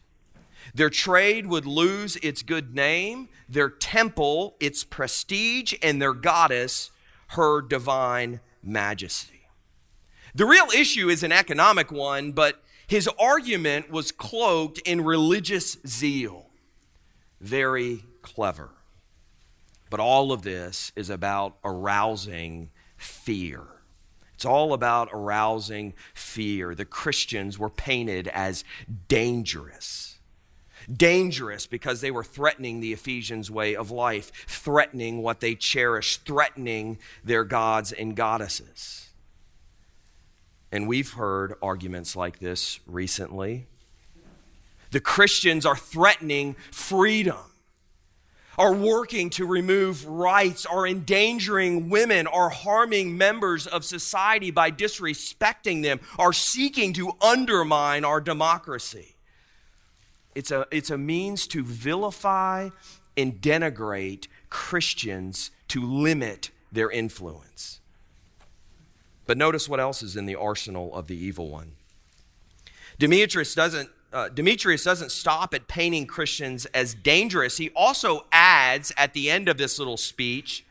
Their 0.78 0.92
trade 0.92 1.48
would 1.48 1.66
lose 1.66 2.18
its 2.18 2.44
good 2.44 2.76
name, 2.76 3.30
their 3.50 3.68
temple, 3.68 4.56
its 4.60 4.84
prestige, 4.84 5.74
and 5.82 6.00
their 6.00 6.14
goddess, 6.14 6.92
her 7.30 7.62
divine 7.64 8.42
majesty. 8.62 9.48
The 10.36 10.46
real 10.46 10.68
issue 10.76 11.10
is 11.10 11.24
an 11.24 11.32
economic 11.32 11.92
one, 11.92 12.32
but 12.32 12.62
his 12.86 13.10
argument 13.20 13.90
was 13.90 14.12
cloaked 14.12 14.78
in 14.86 15.04
religious 15.04 15.78
zeal. 15.88 16.52
Very 17.42 18.04
clever. 18.22 18.70
But 19.90 20.00
all 20.00 20.32
of 20.32 20.44
this 20.44 20.92
is 20.96 21.10
about 21.10 21.58
arousing 21.64 22.70
fear. 22.98 23.64
It's 24.36 24.46
all 24.46 24.74
about 24.74 25.10
arousing 25.12 25.96
fear. 26.14 26.76
The 26.76 26.86
Christians 26.86 27.58
were 27.58 27.72
painted 27.72 28.28
as 28.28 28.64
dangerous. 29.08 30.17
Dangerous 30.92 31.68
because 31.68 32.02
they 32.02 32.12
were 32.12 32.24
threatening 32.24 32.80
the 32.80 32.94
Ephesians' 32.94 33.52
way 33.52 33.76
of 33.76 33.92
life, 33.92 34.32
threatening 34.48 35.22
what 35.22 35.40
they 35.40 35.56
cherished, 35.56 36.26
threatening 36.26 36.98
their 37.24 37.44
gods 37.44 37.92
and 37.92 38.16
goddesses. 38.16 39.10
And 40.72 40.88
we've 40.88 41.14
heard 41.14 41.56
arguments 41.62 42.16
like 42.16 42.40
this 42.40 42.80
recently. 42.88 43.68
The 44.92 45.00
Christians 45.00 45.66
are 45.66 45.76
threatening 45.76 46.56
freedom 46.72 47.38
are 48.58 48.74
working 48.74 49.30
to 49.30 49.46
remove 49.46 50.06
rights, 50.06 50.66
are 50.66 50.88
endangering 50.88 51.90
women, 51.90 52.26
are 52.28 52.50
harming 52.50 53.18
members 53.18 53.68
of 53.68 53.86
society 53.86 54.52
by 54.52 54.72
disrespecting 54.72 55.84
them, 55.84 56.00
are 56.18 56.34
seeking 56.34 56.94
to 56.94 57.12
undermine 57.22 58.04
our 58.04 58.20
democracy. 58.20 59.17
It's 60.38 60.52
a, 60.52 60.68
it's 60.70 60.92
a 60.92 61.00
means 61.00 61.48
to 61.48 61.64
vilify 61.64 62.70
and 63.18 63.42
denigrate 63.42 64.28
Christians 64.52 65.50
to 65.70 65.84
limit 65.84 66.52
their 66.72 66.92
influence. 66.92 67.80
But 69.26 69.40
notice 69.40 69.68
what 69.68 69.80
else 69.80 70.04
is 70.04 70.16
in 70.16 70.28
the 70.28 70.36
arsenal 70.36 70.94
of 70.94 71.08
the 71.08 71.18
evil 71.18 71.50
one. 71.50 71.72
Demetrius 73.00 73.56
doesn't 73.56 73.90
uh, 74.14 74.30
Demetrius 74.30 74.84
doesn't 74.84 75.12
stop 75.12 75.56
at 75.56 75.68
painting 75.68 76.06
Christians 76.06 76.68
as 76.68 76.94
dangerous. 76.94 77.58
He 77.58 77.72
also 77.72 78.28
adds 78.32 78.94
at 78.96 79.14
the 79.14 79.32
end 79.32 79.50
of 79.50 79.58
this 79.58 79.80
little 79.80 79.98
speech 79.98 80.64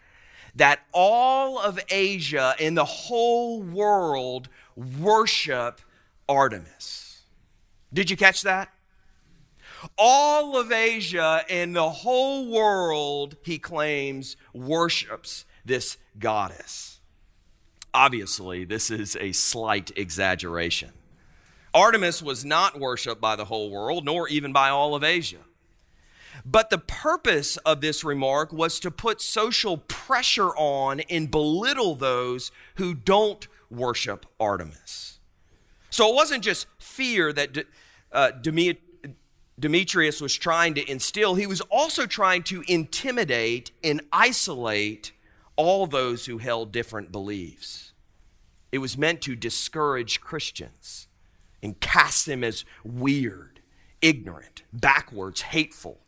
that 0.54 0.80
all 0.92 1.58
of 1.58 1.80
Asia 1.90 2.54
and 2.60 2.76
the 2.76 2.84
whole 2.84 3.60
world 3.62 4.48
worship 4.76 5.80
Artemis. 6.28 7.22
Did 7.92 8.10
you 8.10 8.16
catch 8.16 8.42
that? 8.42 8.70
All 9.96 10.56
of 10.56 10.72
Asia 10.72 11.44
and 11.48 11.74
the 11.74 11.90
whole 11.90 12.50
world, 12.50 13.36
he 13.42 13.58
claims, 13.58 14.36
worships 14.52 15.44
this 15.64 15.96
goddess. 16.18 17.00
Obviously, 17.92 18.64
this 18.64 18.90
is 18.90 19.16
a 19.16 19.32
slight 19.32 19.90
exaggeration. 19.96 20.92
Artemis 21.72 22.22
was 22.22 22.44
not 22.44 22.78
worshiped 22.78 23.20
by 23.20 23.36
the 23.36 23.46
whole 23.46 23.70
world, 23.70 24.04
nor 24.04 24.28
even 24.28 24.52
by 24.52 24.68
all 24.68 24.94
of 24.94 25.04
Asia. 25.04 25.38
But 26.44 26.70
the 26.70 26.78
purpose 26.78 27.56
of 27.58 27.80
this 27.80 28.04
remark 28.04 28.52
was 28.52 28.78
to 28.80 28.90
put 28.90 29.20
social 29.20 29.78
pressure 29.78 30.50
on 30.56 31.00
and 31.00 31.30
belittle 31.30 31.94
those 31.94 32.50
who 32.76 32.94
don't 32.94 33.48
worship 33.70 34.26
Artemis. 34.38 35.18
So 35.90 36.08
it 36.08 36.14
wasn't 36.14 36.44
just 36.44 36.66
fear 36.78 37.32
that 37.32 37.66
uh, 38.12 38.30
Demetrius 39.58 40.20
was 40.20 40.34
trying 40.34 40.74
to 40.74 40.90
instill, 40.90 41.34
he 41.34 41.46
was 41.46 41.62
also 41.62 42.06
trying 42.06 42.42
to 42.44 42.62
intimidate 42.68 43.70
and 43.82 44.02
isolate 44.12 45.12
all 45.56 45.86
those 45.86 46.26
who 46.26 46.38
held 46.38 46.72
different 46.72 47.10
beliefs. 47.10 47.92
It 48.70 48.78
was 48.78 48.98
meant 48.98 49.22
to 49.22 49.34
discourage 49.34 50.20
Christians 50.20 51.08
and 51.62 51.80
cast 51.80 52.26
them 52.26 52.44
as 52.44 52.66
weird, 52.84 53.60
ignorant, 54.02 54.62
backwards, 54.72 55.40
hateful, 55.40 56.00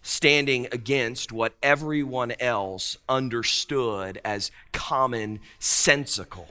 standing 0.00 0.66
against 0.72 1.30
what 1.30 1.54
everyone 1.62 2.32
else 2.40 2.96
understood 3.08 4.18
as 4.24 4.50
common 4.72 5.40
sensical. 5.58 6.48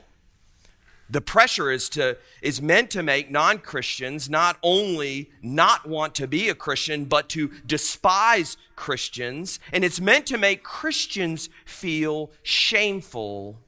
The 1.10 1.20
pressure 1.20 1.70
is 1.70 1.88
to 1.90 2.18
is 2.42 2.60
meant 2.60 2.90
to 2.90 3.02
make 3.02 3.30
non-Christians 3.30 4.28
not 4.28 4.58
only 4.62 5.30
not 5.40 5.88
want 5.88 6.14
to 6.16 6.26
be 6.26 6.48
a 6.48 6.54
Christian 6.54 7.06
but 7.06 7.28
to 7.30 7.50
despise 7.66 8.56
Christians 8.76 9.58
and 9.72 9.84
it's 9.84 10.00
meant 10.00 10.26
to 10.26 10.38
make 10.38 10.62
Christians 10.62 11.48
feel 11.64 12.30
shameful 12.42 13.58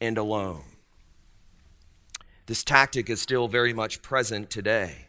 and 0.00 0.18
alone. 0.18 0.64
This 2.46 2.64
tactic 2.64 3.08
is 3.08 3.20
still 3.20 3.46
very 3.46 3.72
much 3.72 4.02
present 4.02 4.50
today. 4.50 5.06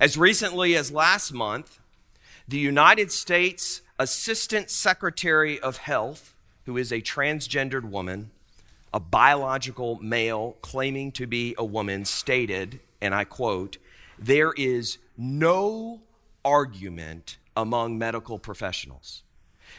As 0.00 0.18
recently 0.18 0.74
as 0.74 0.90
last 0.90 1.32
month, 1.32 1.78
the 2.48 2.58
United 2.58 3.12
States 3.12 3.82
Assistant 3.98 4.68
Secretary 4.68 5.60
of 5.60 5.78
Health, 5.78 6.34
who 6.64 6.76
is 6.76 6.92
a 6.92 7.00
transgendered 7.00 7.84
woman, 7.84 8.32
a 8.92 9.00
biological 9.00 9.98
male 10.02 10.56
claiming 10.62 11.12
to 11.12 11.26
be 11.26 11.54
a 11.58 11.64
woman, 11.64 12.04
stated, 12.04 12.80
and 13.00 13.14
I 13.14 13.24
quote, 13.24 13.78
there 14.18 14.52
is 14.52 14.98
no 15.16 16.00
argument 16.44 17.38
among 17.56 17.98
medical 17.98 18.38
professionals. 18.38 19.22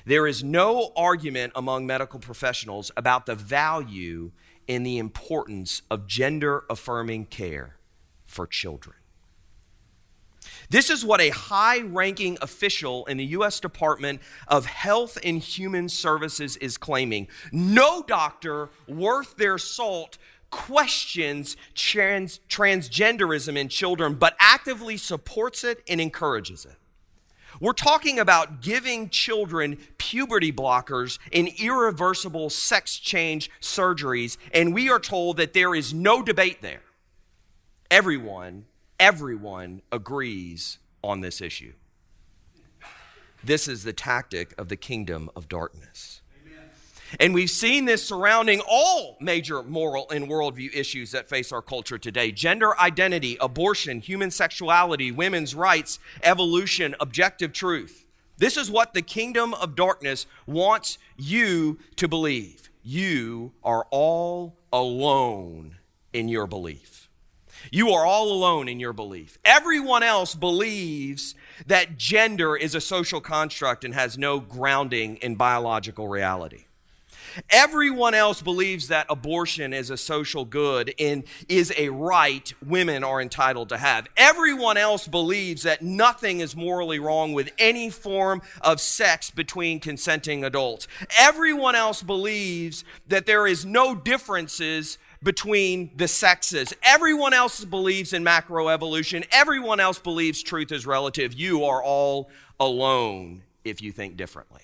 There 0.06 0.28
is 0.28 0.44
no 0.44 0.92
argument 0.96 1.54
among 1.56 1.88
medical 1.88 2.20
professionals 2.20 2.92
about 2.96 3.26
the 3.26 3.36
value 3.36 4.32
and 4.68 4.86
the 4.86 4.98
importance 4.98 5.82
of 5.90 6.08
gender 6.08 6.66
affirming 6.70 7.26
care 7.26 7.78
for 8.26 8.46
children. 8.46 8.98
This 10.70 10.90
is 10.90 11.06
what 11.06 11.22
a 11.22 11.30
high 11.30 11.80
ranking 11.82 12.38
official 12.42 13.06
in 13.06 13.18
the 13.18 13.26
U.S. 13.26 13.60
Department 13.60 14.22
of 14.48 14.66
Health 14.66 15.18
and 15.24 15.40
Human 15.40 15.88
Services 15.88 16.58
is 16.58 16.78
claiming. 16.78 17.28
No 17.54 18.04
doctor 18.04 18.70
worth 18.88 19.38
their 19.38 19.58
salt 19.58 20.18
questions 20.50 21.56
trans- 21.74 22.40
transgenderism 22.50 23.58
in 23.58 23.70
children, 23.70 24.16
but 24.16 24.36
actively 24.40 24.98
supports 24.98 25.64
it 25.64 25.82
and 25.88 26.02
encourages 26.02 26.66
it. 26.66 26.76
We're 27.60 27.74
talking 27.74 28.20
about 28.20 28.62
giving 28.62 29.10
children 29.10 29.78
puberty 29.98 30.52
blockers 30.52 31.18
and 31.34 31.48
irreversible 31.60 32.50
sex 32.50 32.98
change 32.98 33.50
surgeries, 33.62 34.38
and 34.54 34.74
we 34.74 34.90
are 34.90 35.00
told 35.00 35.38
that 35.38 35.54
there 35.54 35.74
is 35.74 35.94
no 35.94 36.22
debate 36.22 36.62
there. 36.62 36.84
Everyone, 37.90 38.66
everyone 39.00 39.82
agrees 39.92 40.80
on 41.04 41.22
this 41.22 41.42
issue. 41.42 41.74
This 43.44 43.68
is 43.68 43.84
the 43.84 43.94
tactic 43.94 44.54
of 44.58 44.70
the 44.70 44.76
kingdom 44.76 45.30
of 45.36 45.48
darkness. 45.48 46.22
And 47.20 47.34
we've 47.34 47.50
seen 47.50 47.86
this 47.86 48.06
surrounding 48.06 48.62
all 48.70 49.18
major 49.22 49.64
moral 49.64 50.10
and 50.10 50.28
worldview 50.28 50.76
issues 50.76 51.12
that 51.12 51.30
face 51.30 51.54
our 51.54 51.62
culture 51.62 51.98
today 51.98 52.32
gender 52.32 52.78
identity, 52.78 53.38
abortion, 53.40 54.02
human 54.02 54.30
sexuality, 54.30 55.12
women's 55.12 55.56
rights, 55.56 56.00
evolution, 56.22 56.96
objective 57.00 57.54
truth. 57.54 58.06
This 58.38 58.58
is 58.58 58.70
what 58.70 58.94
the 58.94 59.02
kingdom 59.02 59.54
of 59.54 59.76
darkness 59.76 60.28
wants 60.46 60.98
you 61.16 61.80
to 61.96 62.08
believe. 62.08 62.70
You 62.84 63.54
are 63.64 63.88
all 63.90 64.58
alone 64.74 65.78
in 66.12 66.28
your 66.28 66.46
belief. 66.46 67.07
You 67.72 67.92
are 67.92 68.06
all 68.06 68.32
alone 68.32 68.68
in 68.68 68.80
your 68.80 68.94
belief. 68.94 69.38
Everyone 69.46 70.04
else 70.04 70.36
believes 70.36 71.36
that 71.66 71.98
gender 71.98 72.56
is 72.56 72.76
a 72.76 72.82
social 72.82 73.22
construct 73.22 73.84
and 73.84 73.94
has 73.94 74.18
no 74.18 74.40
grounding 74.40 75.18
in 75.18 75.36
biological 75.36 76.08
reality. 76.08 76.66
Everyone 77.50 78.14
else 78.14 78.42
believes 78.42 78.88
that 78.88 79.06
abortion 79.10 79.74
is 79.74 79.90
a 79.90 79.98
social 79.98 80.46
good 80.46 80.94
and 81.00 81.24
is 81.48 81.74
a 81.78 81.90
right 81.90 82.54
women 82.66 83.04
are 83.04 83.22
entitled 83.22 83.70
to 83.70 83.78
have. 83.78 84.08
Everyone 84.18 84.78
else 84.78 85.08
believes 85.08 85.64
that 85.64 85.82
nothing 85.82 86.40
is 86.40 86.56
morally 86.56 87.00
wrong 87.00 87.34
with 87.34 87.52
any 87.58 87.90
form 87.90 88.42
of 88.62 88.82
sex 88.82 89.30
between 89.30 89.80
consenting 89.80 90.44
adults. 90.44 90.88
Everyone 91.18 91.76
else 91.76 92.02
believes 92.02 92.84
that 93.08 93.26
there 93.26 93.48
is 93.48 93.66
no 93.66 93.96
differences 93.96 94.98
between 95.24 95.92
the 95.96 96.08
sexes. 96.08 96.74
Everyone 96.84 97.34
else 97.34 97.64
believes 97.66 98.14
in 98.14 98.24
macroevolution. 98.24 99.26
Everyone 99.32 99.80
else 99.80 100.00
believes 100.00 100.44
truth 100.44 100.72
is 100.72 100.86
relative. 100.86 101.34
You 101.34 101.66
are 101.66 101.84
all 101.84 102.30
alone 102.60 103.44
if 103.64 103.82
you 103.82 103.92
think 103.92 104.18
differently. 104.18 104.62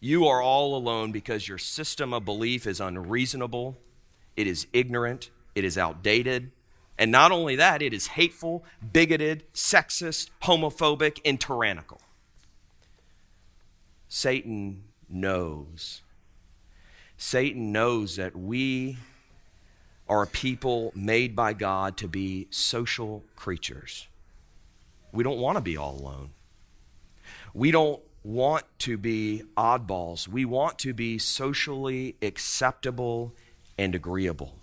You 0.00 0.26
are 0.26 0.40
all 0.40 0.76
alone 0.76 1.12
because 1.12 1.46
your 1.46 1.58
system 1.58 2.14
of 2.14 2.24
belief 2.24 2.66
is 2.66 2.80
unreasonable, 2.80 3.76
it 4.34 4.46
is 4.46 4.66
ignorant, 4.72 5.30
it 5.54 5.64
is 5.64 5.76
outdated. 5.76 6.52
And 6.98 7.10
not 7.10 7.32
only 7.32 7.56
that, 7.56 7.80
it 7.80 7.94
is 7.94 8.08
hateful, 8.08 8.64
bigoted, 8.92 9.44
sexist, 9.54 10.28
homophobic, 10.42 11.18
and 11.24 11.40
tyrannical. 11.40 12.00
Satan 14.08 14.84
knows. 15.08 16.02
Satan 17.22 17.70
knows 17.70 18.16
that 18.16 18.34
we 18.34 18.96
are 20.08 20.22
a 20.22 20.26
people 20.26 20.90
made 20.94 21.36
by 21.36 21.52
God 21.52 21.98
to 21.98 22.08
be 22.08 22.48
social 22.48 23.22
creatures. 23.36 24.08
We 25.12 25.22
don't 25.22 25.38
want 25.38 25.58
to 25.58 25.60
be 25.60 25.76
all 25.76 26.00
alone. 26.00 26.30
We 27.52 27.72
don't 27.72 28.00
want 28.24 28.64
to 28.80 28.96
be 28.96 29.42
oddballs. 29.54 30.28
We 30.28 30.46
want 30.46 30.78
to 30.78 30.94
be 30.94 31.18
socially 31.18 32.16
acceptable 32.22 33.34
and 33.76 33.94
agreeable. 33.94 34.54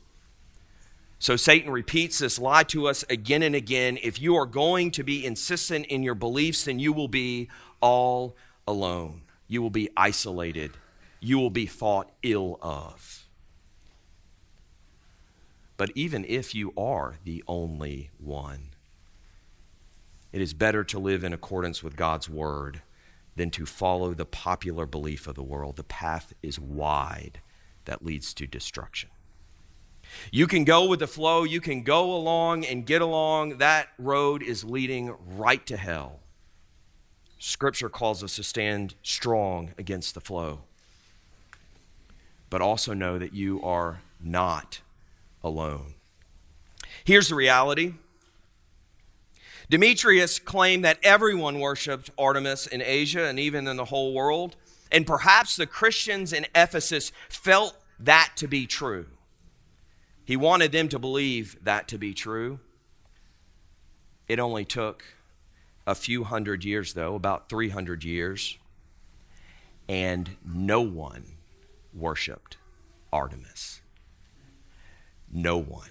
So 1.19 1.35
Satan 1.35 1.69
repeats 1.69 2.17
this 2.17 2.39
lie 2.39 2.63
to 2.63 2.87
us 2.87 3.05
again 3.07 3.43
and 3.43 3.53
again. 3.53 3.99
If 4.01 4.19
you 4.19 4.35
are 4.35 4.47
going 4.47 4.89
to 4.91 5.03
be 5.03 5.23
insistent 5.23 5.85
in 5.85 6.01
your 6.01 6.15
beliefs, 6.15 6.63
then 6.63 6.79
you 6.79 6.91
will 6.91 7.07
be 7.07 7.49
all 7.81 8.35
alone. 8.67 9.21
You 9.47 9.61
will 9.61 9.69
be 9.69 9.89
isolated. 9.95 10.71
You 11.19 11.39
will 11.39 11.49
be 11.49 11.65
thought 11.65 12.11
ill 12.23 12.59
of. 12.61 13.27
But 15.77 15.91
even 15.95 16.25
if 16.25 16.55
you 16.55 16.73
are 16.75 17.17
the 17.23 17.43
only 17.47 18.09
one, 18.17 18.69
it 20.31 20.41
is 20.41 20.53
better 20.53 20.83
to 20.83 20.99
live 20.99 21.23
in 21.23 21.33
accordance 21.33 21.83
with 21.83 21.95
God's 21.95 22.29
word 22.29 22.81
than 23.35 23.51
to 23.51 23.65
follow 23.65 24.13
the 24.13 24.25
popular 24.25 24.85
belief 24.85 25.27
of 25.27 25.35
the 25.35 25.43
world. 25.43 25.75
The 25.75 25.83
path 25.83 26.33
is 26.41 26.59
wide 26.59 27.41
that 27.85 28.03
leads 28.03 28.33
to 28.33 28.47
destruction. 28.47 29.09
You 30.31 30.47
can 30.47 30.63
go 30.63 30.85
with 30.85 30.99
the 30.99 31.07
flow, 31.07 31.43
you 31.43 31.61
can 31.61 31.83
go 31.83 32.13
along 32.13 32.65
and 32.65 32.85
get 32.85 33.01
along. 33.01 33.57
That 33.57 33.89
road 33.97 34.41
is 34.41 34.63
leading 34.63 35.15
right 35.35 35.65
to 35.67 35.77
hell. 35.77 36.19
Scripture 37.39 37.89
calls 37.89 38.23
us 38.23 38.35
to 38.37 38.43
stand 38.43 38.95
strong 39.03 39.73
against 39.77 40.15
the 40.15 40.21
flow. 40.21 40.61
But 42.49 42.61
also 42.61 42.93
know 42.93 43.17
that 43.17 43.33
you 43.33 43.61
are 43.61 44.01
not 44.19 44.81
alone. 45.43 45.95
Here's 47.03 47.29
the 47.29 47.35
reality 47.35 47.93
Demetrius 49.69 50.39
claimed 50.39 50.85
that 50.85 50.99
everyone 51.03 51.59
worshiped 51.59 52.09
Artemis 52.17 52.67
in 52.67 52.81
Asia 52.81 53.25
and 53.25 53.37
even 53.39 53.67
in 53.67 53.75
the 53.75 53.85
whole 53.85 54.13
world. 54.13 54.55
And 54.91 55.05
perhaps 55.05 55.57
the 55.57 55.65
Christians 55.65 56.31
in 56.31 56.45
Ephesus 56.55 57.11
felt 57.27 57.77
that 57.99 58.31
to 58.37 58.47
be 58.47 58.65
true. 58.65 59.07
He 60.23 60.37
wanted 60.37 60.71
them 60.71 60.87
to 60.89 60.99
believe 60.99 61.57
that 61.63 61.87
to 61.89 61.97
be 61.97 62.13
true. 62.13 62.59
It 64.27 64.39
only 64.39 64.65
took 64.65 65.03
a 65.85 65.95
few 65.95 66.25
hundred 66.25 66.65
years, 66.65 66.93
though, 66.93 67.15
about 67.15 67.49
300 67.49 68.03
years, 68.03 68.57
and 69.87 70.29
no 70.45 70.81
one 70.81 71.36
worshiped 71.97 72.57
Artemis. 73.11 73.81
No 75.31 75.57
one. 75.57 75.89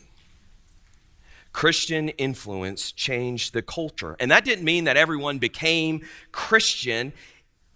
Christian 1.53 2.11
influence 2.11 2.93
changed 2.93 3.55
the 3.55 3.63
culture. 3.63 4.15
And 4.21 4.31
that 4.31 4.45
didn't 4.45 4.65
mean 4.65 4.85
that 4.85 4.97
everyone 4.97 5.39
became 5.39 6.05
Christian. 6.31 7.15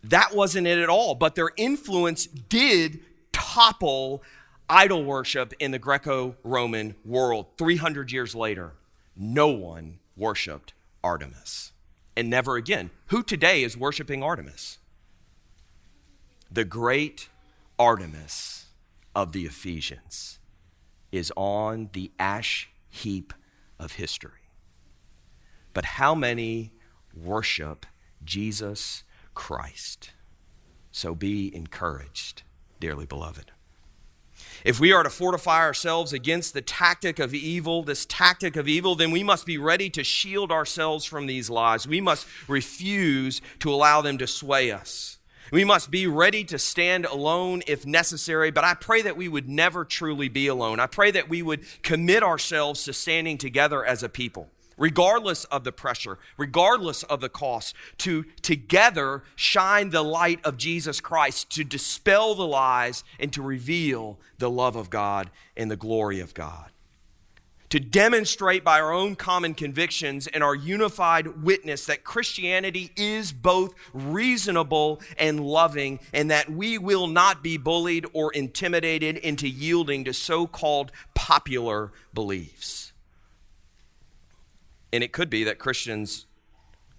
That 0.05 0.35
wasn't 0.35 0.67
it 0.67 0.79
at 0.79 0.91
all. 0.91 1.15
But 1.15 1.35
their 1.35 1.51
influence 1.57 2.27
did 2.27 3.01
topple 3.33 4.23
idol 4.69 5.03
worship 5.03 5.55
in 5.59 5.71
the 5.71 5.79
Greco 5.79 6.37
Roman 6.45 6.95
world. 7.05 7.47
300 7.57 8.13
years 8.13 8.35
later, 8.35 8.73
no 9.17 9.49
one 9.49 9.99
worshiped 10.17 10.75
Artemis. 11.03 11.73
And 12.17 12.29
never 12.29 12.57
again. 12.57 12.91
Who 13.07 13.23
today 13.23 13.63
is 13.63 13.77
worshiping 13.79 14.23
Artemis? 14.23 14.79
The 16.51 16.65
great 16.65 17.29
Artemis 17.81 18.67
of 19.17 19.33
the 19.33 19.47
Ephesians 19.47 20.39
is 21.11 21.33
on 21.35 21.89
the 21.95 22.13
ash 22.19 22.69
heap 22.91 23.33
of 23.79 23.93
history. 23.93 24.51
But 25.73 25.87
how 25.87 26.15
many 26.15 26.75
worship 27.15 27.87
Jesus 28.23 29.03
Christ? 29.33 30.11
So 30.93 31.15
be 31.15 31.57
encouraged, 31.57 32.43
dearly 32.81 33.07
beloved. 33.07 33.51
If 34.63 34.79
we 34.79 34.93
are 34.93 35.03
to 35.03 35.09
fortify 35.09 35.61
ourselves 35.61 36.13
against 36.13 36.53
the 36.53 36.61
tactic 36.61 37.19
of 37.19 37.33
evil, 37.33 37.83
this 37.83 38.05
tactic 38.05 38.57
of 38.57 38.69
evil, 38.69 38.95
then 38.95 39.11
we 39.11 39.25
must 39.25 39.47
be 39.47 39.57
ready 39.57 39.89
to 39.91 40.05
shield 40.05 40.53
ourselves 40.53 41.07
from 41.07 41.27
these 41.27 41.49
lies. 41.49 41.89
We 41.89 42.03
must 42.03 42.27
refuse 42.47 43.41
to 43.61 43.73
allow 43.73 44.03
them 44.03 44.19
to 44.19 44.27
sway 44.27 44.71
us. 44.71 45.17
We 45.51 45.65
must 45.65 45.91
be 45.91 46.07
ready 46.07 46.45
to 46.45 46.59
stand 46.59 47.07
alone 47.07 47.63
if 47.67 47.85
necessary, 47.85 48.51
but 48.51 48.65
I 48.65 48.75
pray 48.75 49.03
that 49.03 49.17
we 49.17 49.29
would 49.29 49.49
never 49.49 49.85
truly 49.85 50.29
be 50.29 50.47
alone. 50.47 50.79
I 50.79 50.87
pray 50.87 51.11
that 51.11 51.29
we 51.29 51.43
would 51.43 51.65
commit 51.83 52.23
ourselves 52.23 52.85
to 52.85 52.93
standing 52.93 53.37
together 53.37 53.85
as 53.85 54.03
a 54.03 54.09
people, 54.09 54.49
regardless 54.77 55.45
of 55.45 55.65
the 55.65 55.73
pressure, 55.73 56.19
regardless 56.37 57.03
of 57.05 57.21
the 57.21 57.29
cost, 57.29 57.75
to 57.99 58.25
together 58.43 59.25
shine 59.35 59.91
the 59.91 60.05
light 60.05 60.41
of 60.45 60.57
Jesus 60.57 61.01
Christ, 61.01 61.51
to 61.57 61.65
dispel 61.65 62.35
the 62.35 62.47
lies, 62.47 63.03
and 63.19 63.33
to 63.33 63.43
reveal 63.43 64.19
the 64.39 64.51
love 64.51 64.77
of 64.77 64.89
God 64.89 65.31
and 65.57 65.71
the 65.71 65.77
glory 65.77 66.21
of 66.21 66.33
God 66.33 66.71
to 67.71 67.81
demonstrate 67.81 68.65
by 68.65 68.81
our 68.81 68.93
own 68.93 69.17
common 69.17 69.55
convictions 69.55 70.27
and 70.27 70.43
our 70.43 70.55
unified 70.55 71.43
witness 71.43 71.87
that 71.87 72.05
Christianity 72.05 72.91
is 72.97 73.33
both 73.33 73.75
reasonable 73.93 75.01
and 75.17 75.41
loving, 75.41 76.01
and 76.13 76.31
that 76.31 76.51
we 76.51 76.79
will 76.79 77.07
not 77.07 77.43
be 77.43 77.57
bullied 77.57 78.07
or 78.13 78.33
intimidated 78.33 79.17
into 79.17 79.49
yielding 79.49 80.05
to 80.05 80.13
so 80.13 80.47
called 80.47 80.93
popular 81.15 81.93
beliefs. 82.13 82.93
And 84.93 85.05
it 85.05 85.13
could 85.13 85.31
be 85.31 85.45
that 85.45 85.59
Christians. 85.59 86.27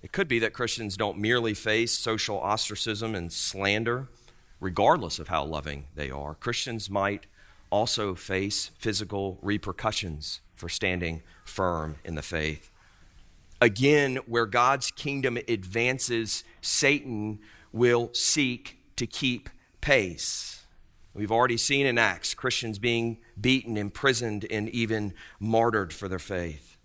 It 0.02 0.12
could 0.12 0.28
be 0.28 0.40
that 0.40 0.54
Christians 0.54 0.98
don't 0.98 1.20
merely 1.20 1.54
face 1.54 1.92
social 1.92 2.40
ostracism 2.40 3.14
and 3.14 3.32
slander, 3.32 4.08
regardless 4.60 5.20
of 5.20 5.28
how 5.28 5.44
loving 5.44 5.86
they 5.94 6.10
are. 6.10 6.34
Christians 6.34 6.90
might 6.90 7.28
also 7.72 8.14
face 8.14 8.70
physical 8.78 9.40
repercussions 9.42 10.42
for 10.54 10.70
standing 10.70 11.24
firm 11.44 11.96
in 12.06 12.16
the 12.16 12.22
faith. 12.22 12.70
Again, 13.60 14.18
where 14.26 14.46
God's 14.46 14.92
kingdom 14.92 15.38
advances, 15.48 16.44
Satan 16.62 17.40
will 17.72 18.12
seek 18.14 18.78
to 18.96 19.08
keep 19.08 19.50
pace. 19.82 20.66
We've 21.14 21.32
already 21.32 21.58
seen 21.58 21.86
in 21.86 21.98
Acts 21.98 22.34
Christians 22.34 22.80
being 22.80 23.18
beaten, 23.40 23.78
imprisoned, 23.78 24.46
and 24.50 24.70
even 24.70 25.14
martyred 25.40 25.94
for 25.94 26.08
their 26.08 26.20
faith. 26.20 26.78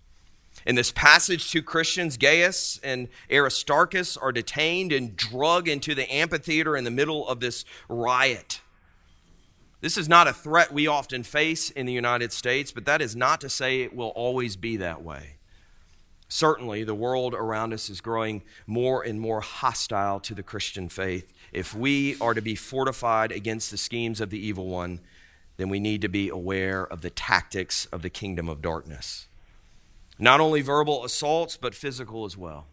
In 0.67 0.75
this 0.75 0.91
passage, 0.91 1.51
two 1.51 1.63
Christians, 1.63 2.17
Gaius 2.17 2.81
and 2.83 3.09
Aristarchus, 3.31 4.17
are 4.17 4.33
detained 4.33 4.93
and 4.93 5.17
drug 5.17 5.69
into 5.69 5.95
the 5.95 6.13
amphitheater 6.13 6.77
in 6.77 6.85
the 6.85 6.91
middle 6.91 7.29
of 7.29 7.41
this 7.41 7.65
riot. 7.89 8.61
This 9.87 9.97
is 9.97 10.09
not 10.09 10.27
a 10.27 10.33
threat 10.33 10.73
we 10.73 10.89
often 10.89 11.23
face 11.23 11.71
in 11.71 11.87
the 11.87 11.93
United 11.93 12.33
States, 12.33 12.73
but 12.73 12.87
that 12.87 13.01
is 13.01 13.15
not 13.15 13.41
to 13.43 13.49
say 13.49 13.83
it 13.83 13.95
will 13.95 14.09
always 14.17 14.57
be 14.57 14.77
that 14.79 15.05
way. 15.05 15.37
Certainly, 16.27 16.83
the 16.83 16.93
world 16.93 17.35
around 17.35 17.73
us 17.73 17.89
is 17.89 18.01
growing 18.01 18.43
more 18.67 19.05
and 19.05 19.21
more 19.21 19.41
hostile 19.41 20.19
to 20.19 20.35
the 20.35 20.43
Christian 20.43 20.89
faith. 20.89 21.33
If 21.53 21.73
we 21.73 22.19
are 22.21 22.35
to 22.35 22.43
be 22.43 22.57
fortified 22.57 23.31
against 23.31 23.71
the 23.71 23.77
schemes 23.77 24.21
of 24.21 24.31
the 24.31 24.45
evil 24.45 24.67
one, 24.67 24.99
then 25.57 25.69
we 25.69 25.79
need 25.79 26.03
to 26.03 26.09
be 26.09 26.31
aware 26.31 26.85
of 26.85 27.03
the 27.03 27.11
tactics 27.11 27.87
of 27.93 28.03
the 28.03 28.11
kingdom 28.11 28.49
of 28.49 28.61
darkness. 28.61 29.29
Not 30.19 30.41
only 30.41 30.63
verbal 30.63 31.05
assaults, 31.05 31.57
but 31.57 31.77
physical 31.77 32.25
as 32.25 32.37
well. 32.37 32.67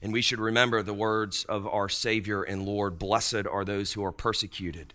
And 0.00 0.10
we 0.10 0.22
should 0.22 0.40
remember 0.40 0.82
the 0.82 0.94
words 0.94 1.44
of 1.44 1.66
our 1.66 1.90
Savior 1.90 2.42
and 2.42 2.64
Lord 2.64 2.98
Blessed 2.98 3.46
are 3.46 3.66
those 3.66 3.92
who 3.92 4.02
are 4.02 4.10
persecuted 4.10 4.94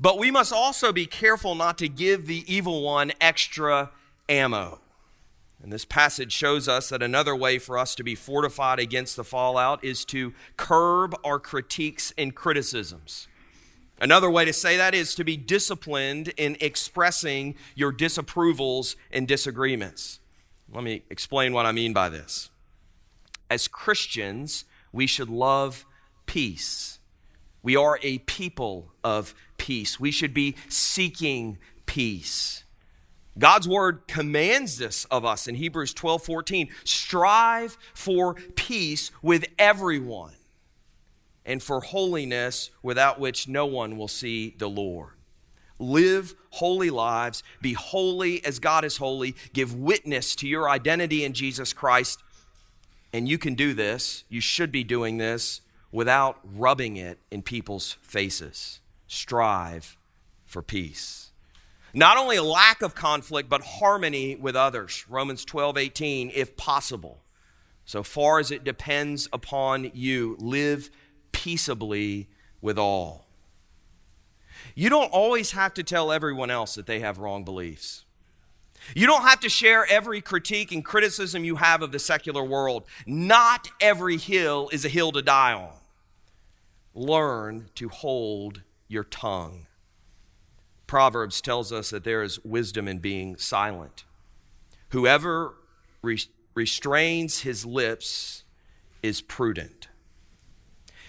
but 0.00 0.18
we 0.18 0.30
must 0.30 0.52
also 0.52 0.92
be 0.92 1.06
careful 1.06 1.54
not 1.54 1.78
to 1.78 1.88
give 1.88 2.26
the 2.26 2.44
evil 2.52 2.82
one 2.82 3.12
extra 3.20 3.90
ammo. 4.28 4.80
And 5.62 5.72
this 5.72 5.86
passage 5.86 6.32
shows 6.32 6.68
us 6.68 6.90
that 6.90 7.02
another 7.02 7.34
way 7.34 7.58
for 7.58 7.78
us 7.78 7.94
to 7.94 8.04
be 8.04 8.14
fortified 8.14 8.78
against 8.78 9.16
the 9.16 9.24
fallout 9.24 9.82
is 9.82 10.04
to 10.06 10.34
curb 10.58 11.16
our 11.24 11.38
critiques 11.38 12.12
and 12.18 12.34
criticisms. 12.34 13.28
Another 14.00 14.30
way 14.30 14.44
to 14.44 14.52
say 14.52 14.76
that 14.76 14.94
is 14.94 15.14
to 15.14 15.24
be 15.24 15.38
disciplined 15.38 16.34
in 16.36 16.58
expressing 16.60 17.54
your 17.74 17.92
disapprovals 17.92 18.96
and 19.10 19.26
disagreements. 19.26 20.20
Let 20.70 20.84
me 20.84 21.02
explain 21.08 21.54
what 21.54 21.64
I 21.64 21.72
mean 21.72 21.92
by 21.92 22.10
this. 22.10 22.50
As 23.48 23.68
Christians, 23.68 24.64
we 24.92 25.06
should 25.06 25.30
love 25.30 25.86
peace. 26.26 26.98
We 27.62 27.76
are 27.76 27.98
a 28.02 28.18
people 28.18 28.92
of 29.02 29.34
peace. 29.58 29.98
We 29.98 30.10
should 30.10 30.34
be 30.34 30.56
seeking 30.68 31.58
peace. 31.86 32.64
God's 33.38 33.66
word 33.66 34.06
commands 34.06 34.78
this 34.78 35.04
of 35.06 35.24
us 35.24 35.48
in 35.48 35.56
Hebrews 35.56 35.92
12 35.92 36.22
14. 36.22 36.68
Strive 36.84 37.76
for 37.92 38.34
peace 38.54 39.10
with 39.22 39.46
everyone 39.58 40.34
and 41.44 41.62
for 41.62 41.80
holiness 41.80 42.70
without 42.82 43.18
which 43.18 43.48
no 43.48 43.66
one 43.66 43.96
will 43.96 44.08
see 44.08 44.54
the 44.58 44.68
Lord. 44.68 45.10
Live 45.78 46.34
holy 46.50 46.90
lives, 46.90 47.42
be 47.60 47.72
holy 47.72 48.44
as 48.44 48.60
God 48.60 48.84
is 48.84 48.98
holy, 48.98 49.34
give 49.52 49.74
witness 49.74 50.36
to 50.36 50.48
your 50.48 50.70
identity 50.70 51.24
in 51.24 51.32
Jesus 51.32 51.72
Christ. 51.72 52.22
And 53.12 53.28
you 53.28 53.38
can 53.38 53.54
do 53.54 53.74
this, 53.74 54.24
you 54.28 54.40
should 54.40 54.70
be 54.70 54.84
doing 54.84 55.18
this 55.18 55.60
without 55.90 56.38
rubbing 56.44 56.96
it 56.96 57.18
in 57.30 57.42
people's 57.42 57.96
faces. 58.02 58.80
Strive 59.06 59.96
for 60.44 60.62
peace. 60.62 61.30
Not 61.92 62.16
only 62.16 62.40
lack 62.40 62.82
of 62.82 62.94
conflict, 62.94 63.48
but 63.48 63.62
harmony 63.62 64.34
with 64.34 64.56
others. 64.56 65.04
Romans 65.08 65.44
12, 65.44 65.78
18, 65.78 66.32
if 66.34 66.56
possible. 66.56 67.20
So 67.84 68.02
far 68.02 68.38
as 68.38 68.50
it 68.50 68.64
depends 68.64 69.28
upon 69.32 69.90
you, 69.94 70.36
live 70.40 70.90
peaceably 71.32 72.28
with 72.60 72.78
all. 72.78 73.26
You 74.74 74.88
don't 74.88 75.12
always 75.12 75.52
have 75.52 75.74
to 75.74 75.82
tell 75.82 76.10
everyone 76.10 76.50
else 76.50 76.74
that 76.74 76.86
they 76.86 77.00
have 77.00 77.18
wrong 77.18 77.44
beliefs. 77.44 78.04
You 78.94 79.06
don't 79.06 79.22
have 79.22 79.40
to 79.40 79.48
share 79.48 79.86
every 79.86 80.20
critique 80.20 80.72
and 80.72 80.84
criticism 80.84 81.44
you 81.44 81.56
have 81.56 81.80
of 81.80 81.92
the 81.92 81.98
secular 81.98 82.42
world. 82.42 82.84
Not 83.06 83.70
every 83.80 84.18
hill 84.18 84.68
is 84.72 84.84
a 84.84 84.88
hill 84.88 85.12
to 85.12 85.22
die 85.22 85.52
on. 85.52 85.72
Learn 86.94 87.68
to 87.76 87.88
hold 87.88 88.62
your 88.88 89.04
tongue. 89.04 89.66
Proverbs 90.86 91.40
tells 91.40 91.72
us 91.72 91.90
that 91.90 92.04
there 92.04 92.22
is 92.22 92.44
wisdom 92.44 92.86
in 92.86 92.98
being 92.98 93.36
silent. 93.36 94.04
Whoever 94.90 95.54
re- 96.02 96.20
restrains 96.54 97.40
his 97.40 97.64
lips 97.64 98.44
is 99.02 99.20
prudent. 99.20 99.88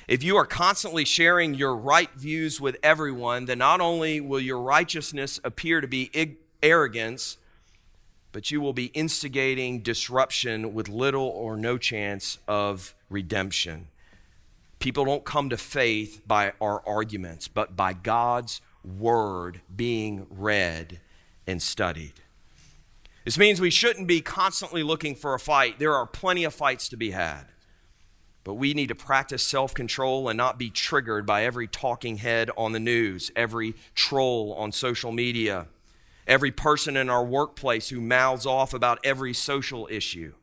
If 0.07 0.23
you 0.23 0.37
are 0.37 0.45
constantly 0.45 1.03
sharing 1.03 1.55
your 1.55 1.75
right 1.75 2.11
views 2.13 2.61
with 2.61 2.77
everyone, 2.83 3.45
then 3.45 3.57
not 3.57 3.81
only 3.81 4.21
will 4.21 4.39
your 4.39 4.59
righteousness 4.59 5.39
appear 5.43 5.81
to 5.81 5.87
be 5.87 6.11
ig- 6.13 6.37
arrogance, 6.61 7.37
but 8.31 8.51
you 8.51 8.61
will 8.61 8.73
be 8.73 8.87
instigating 8.87 9.81
disruption 9.81 10.73
with 10.73 10.89
little 10.89 11.27
or 11.27 11.57
no 11.57 11.77
chance 11.77 12.37
of 12.47 12.93
redemption. 13.09 13.87
People 14.79 15.05
don't 15.05 15.25
come 15.25 15.49
to 15.49 15.57
faith 15.57 16.21
by 16.27 16.53
our 16.61 16.85
arguments, 16.87 17.47
but 17.47 17.75
by 17.75 17.93
God's 17.93 18.61
word 18.83 19.61
being 19.75 20.27
read 20.29 20.99
and 21.47 21.61
studied. 21.61 22.13
This 23.23 23.37
means 23.37 23.59
we 23.59 23.71
shouldn't 23.71 24.07
be 24.07 24.21
constantly 24.21 24.83
looking 24.83 25.15
for 25.15 25.33
a 25.33 25.39
fight. 25.39 25.79
There 25.79 25.95
are 25.95 26.05
plenty 26.05 26.43
of 26.43 26.53
fights 26.53 26.87
to 26.89 26.97
be 26.97 27.11
had. 27.11 27.45
But 28.43 28.53
we 28.53 28.75
need 28.75 28.89
to 28.89 28.95
practice 28.95 29.41
self 29.41 29.73
control 29.73 30.29
and 30.29 30.37
not 30.37 30.59
be 30.59 30.69
triggered 30.69 31.25
by 31.25 31.43
every 31.43 31.67
talking 31.67 32.17
head 32.17 32.51
on 32.55 32.73
the 32.73 32.79
news, 32.79 33.31
every 33.35 33.73
troll 33.95 34.53
on 34.53 34.71
social 34.71 35.11
media, 35.11 35.65
every 36.27 36.51
person 36.51 36.95
in 36.95 37.09
our 37.09 37.25
workplace 37.25 37.89
who 37.89 37.99
mouths 37.99 38.45
off 38.45 38.75
about 38.75 38.99
every 39.03 39.33
social 39.33 39.87
issue. 39.89 40.33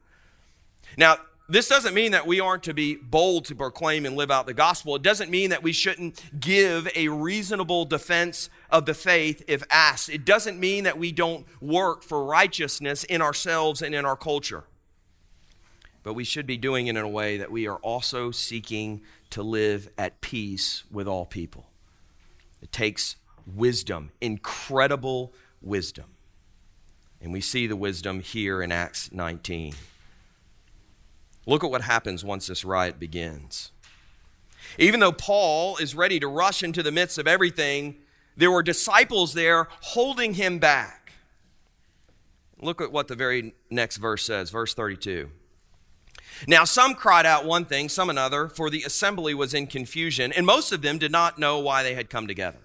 Now, 0.98 1.18
this 1.48 1.68
doesn't 1.68 1.94
mean 1.94 2.12
that 2.12 2.26
we 2.26 2.40
aren't 2.40 2.62
to 2.64 2.74
be 2.74 2.96
bold 2.96 3.44
to 3.46 3.54
proclaim 3.54 4.06
and 4.06 4.16
live 4.16 4.30
out 4.30 4.46
the 4.46 4.54
gospel. 4.54 4.96
It 4.96 5.02
doesn't 5.02 5.30
mean 5.30 5.50
that 5.50 5.62
we 5.62 5.72
shouldn't 5.72 6.40
give 6.40 6.88
a 6.94 7.08
reasonable 7.08 7.84
defense 7.84 8.48
of 8.70 8.86
the 8.86 8.94
faith 8.94 9.42
if 9.48 9.62
asked. 9.70 10.08
It 10.08 10.24
doesn't 10.24 10.58
mean 10.58 10.84
that 10.84 10.98
we 10.98 11.12
don't 11.12 11.46
work 11.60 12.02
for 12.02 12.24
righteousness 12.24 13.04
in 13.04 13.20
ourselves 13.20 13.82
and 13.82 13.94
in 13.94 14.04
our 14.04 14.16
culture 14.16 14.64
but 16.02 16.14
we 16.14 16.24
should 16.24 16.46
be 16.46 16.56
doing 16.56 16.86
it 16.86 16.90
in 16.90 16.96
a 16.96 17.08
way 17.08 17.36
that 17.36 17.50
we 17.50 17.66
are 17.66 17.76
also 17.76 18.30
seeking 18.30 19.02
to 19.30 19.42
live 19.42 19.88
at 19.96 20.20
peace 20.20 20.84
with 20.90 21.06
all 21.06 21.24
people. 21.24 21.66
It 22.60 22.72
takes 22.72 23.16
wisdom, 23.46 24.10
incredible 24.20 25.32
wisdom. 25.60 26.06
And 27.20 27.32
we 27.32 27.40
see 27.40 27.66
the 27.66 27.76
wisdom 27.76 28.20
here 28.20 28.62
in 28.62 28.72
Acts 28.72 29.12
19. 29.12 29.74
Look 31.46 31.64
at 31.64 31.70
what 31.70 31.82
happens 31.82 32.24
once 32.24 32.46
this 32.46 32.64
riot 32.64 32.98
begins. 32.98 33.72
Even 34.78 35.00
though 35.00 35.12
Paul 35.12 35.76
is 35.76 35.94
ready 35.94 36.20
to 36.20 36.28
rush 36.28 36.62
into 36.62 36.82
the 36.82 36.92
midst 36.92 37.18
of 37.18 37.26
everything, 37.26 37.96
there 38.36 38.50
were 38.50 38.62
disciples 38.62 39.34
there 39.34 39.68
holding 39.80 40.34
him 40.34 40.58
back. 40.58 41.12
Look 42.60 42.80
at 42.80 42.92
what 42.92 43.08
the 43.08 43.16
very 43.16 43.54
next 43.70 43.96
verse 43.96 44.24
says, 44.24 44.50
verse 44.50 44.72
32. 44.72 45.30
Now, 46.46 46.64
some 46.64 46.94
cried 46.94 47.26
out 47.26 47.44
one 47.44 47.64
thing, 47.64 47.88
some 47.88 48.08
another, 48.08 48.48
for 48.48 48.70
the 48.70 48.84
assembly 48.84 49.34
was 49.34 49.52
in 49.52 49.66
confusion, 49.66 50.32
and 50.32 50.46
most 50.46 50.72
of 50.72 50.80
them 50.80 50.98
did 50.98 51.12
not 51.12 51.38
know 51.38 51.58
why 51.58 51.82
they 51.82 51.94
had 51.94 52.08
come 52.08 52.26
together. 52.26 52.58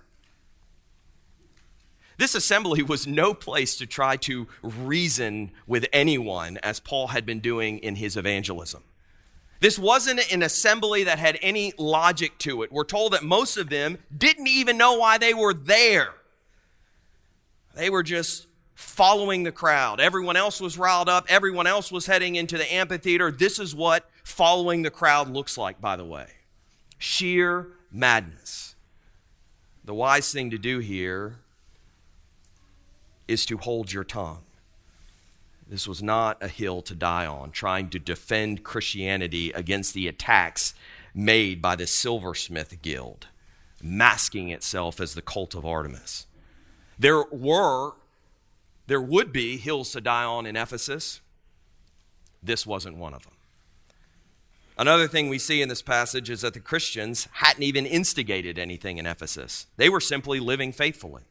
This 2.17 2.35
assembly 2.35 2.81
was 2.81 3.05
no 3.05 3.33
place 3.33 3.75
to 3.77 3.85
try 3.85 4.17
to 4.17 4.47
reason 4.61 5.51
with 5.67 5.85
anyone, 5.93 6.57
as 6.63 6.79
Paul 6.79 7.07
had 7.07 7.25
been 7.25 7.39
doing 7.39 7.77
in 7.79 7.95
his 7.95 8.17
evangelism. 8.17 8.83
This 9.59 9.79
wasn't 9.79 10.31
an 10.31 10.43
assembly 10.43 11.03
that 11.03 11.19
had 11.19 11.39
any 11.41 11.73
logic 11.77 12.37
to 12.39 12.63
it. 12.63 12.71
We're 12.71 12.83
told 12.83 13.13
that 13.13 13.23
most 13.23 13.57
of 13.57 13.69
them 13.69 13.97
didn't 14.15 14.47
even 14.47 14.77
know 14.77 14.97
why 14.97 15.17
they 15.17 15.33
were 15.33 15.53
there. 15.53 16.13
They 17.75 17.89
were 17.89 18.03
just 18.03 18.47
following 18.75 19.43
the 19.43 19.51
crowd. 19.51 19.99
Everyone 19.99 20.35
else 20.35 20.59
was 20.59 20.77
riled 20.77 21.09
up, 21.09 21.25
everyone 21.29 21.67
else 21.67 21.91
was 21.91 22.05
heading 22.05 22.35
into 22.35 22.57
the 22.57 22.71
amphitheater. 22.71 23.31
This 23.31 23.59
is 23.59 23.73
what 23.73 24.09
following 24.23 24.83
the 24.83 24.91
crowd 24.91 25.29
looks 25.29 25.57
like, 25.57 25.81
by 25.81 25.95
the 25.95 26.05
way 26.05 26.27
sheer 26.99 27.67
madness. 27.91 28.75
The 29.83 29.93
wise 29.93 30.31
thing 30.31 30.49
to 30.51 30.57
do 30.57 30.79
here 30.79 31.39
is 33.27 33.45
to 33.45 33.57
hold 33.57 33.91
your 33.91 34.03
tongue. 34.03 34.43
This 35.69 35.87
was 35.87 36.01
not 36.01 36.41
a 36.41 36.47
hill 36.47 36.81
to 36.83 36.95
die 36.95 37.25
on, 37.25 37.51
trying 37.51 37.89
to 37.89 37.99
defend 37.99 38.63
Christianity 38.63 39.51
against 39.51 39.93
the 39.93 40.07
attacks 40.07 40.73
made 41.13 41.61
by 41.61 41.75
the 41.75 41.87
Silversmith 41.87 42.81
Guild, 42.81 43.27
masking 43.81 44.49
itself 44.49 45.01
as 45.01 45.13
the 45.13 45.21
cult 45.21 45.55
of 45.55 45.65
Artemis. 45.65 46.25
There 46.97 47.23
were 47.31 47.93
there 48.87 49.01
would 49.01 49.33
be 49.33 49.57
hills 49.57 49.91
to 49.91 50.01
die 50.01 50.23
on 50.23 50.45
in 50.45 50.55
Ephesus. 50.55 51.19
This 52.41 52.65
wasn't 52.65 52.95
one 52.95 53.13
of 53.13 53.23
them. 53.23 53.33
Another 54.77 55.07
thing 55.07 55.27
we 55.27 55.39
see 55.39 55.61
in 55.61 55.69
this 55.69 55.81
passage 55.81 56.29
is 56.29 56.41
that 56.41 56.53
the 56.53 56.59
Christians 56.59 57.27
hadn't 57.33 57.63
even 57.63 57.85
instigated 57.85 58.57
anything 58.57 58.97
in 58.97 59.05
Ephesus, 59.05 59.67
they 59.75 59.89
were 59.89 59.99
simply 59.99 60.39
living 60.39 60.71
faithfully. 60.71 61.23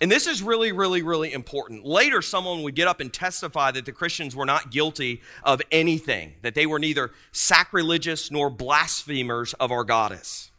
And 0.00 0.10
this 0.10 0.26
is 0.26 0.42
really, 0.42 0.72
really, 0.72 1.02
really 1.02 1.32
important. 1.32 1.84
Later, 1.84 2.22
someone 2.22 2.62
would 2.62 2.74
get 2.74 2.88
up 2.88 3.00
and 3.00 3.12
testify 3.12 3.70
that 3.72 3.84
the 3.84 3.92
Christians 3.92 4.34
were 4.34 4.46
not 4.46 4.70
guilty 4.70 5.20
of 5.44 5.60
anything, 5.70 6.34
that 6.40 6.54
they 6.54 6.64
were 6.64 6.78
neither 6.78 7.10
sacrilegious 7.32 8.30
nor 8.30 8.48
blasphemers 8.48 9.52
of 9.54 9.70
our 9.70 9.84
goddess. 9.84 10.50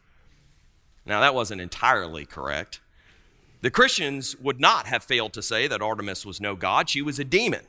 Now, 1.04 1.20
that 1.20 1.34
wasn't 1.34 1.60
entirely 1.60 2.24
correct. 2.24 2.80
The 3.62 3.70
Christians 3.70 4.36
would 4.38 4.60
not 4.60 4.86
have 4.86 5.02
failed 5.02 5.32
to 5.32 5.42
say 5.42 5.66
that 5.66 5.82
Artemis 5.82 6.24
was 6.24 6.40
no 6.40 6.54
god, 6.54 6.88
she 6.88 7.02
was 7.02 7.18
a 7.18 7.24
demon. 7.24 7.62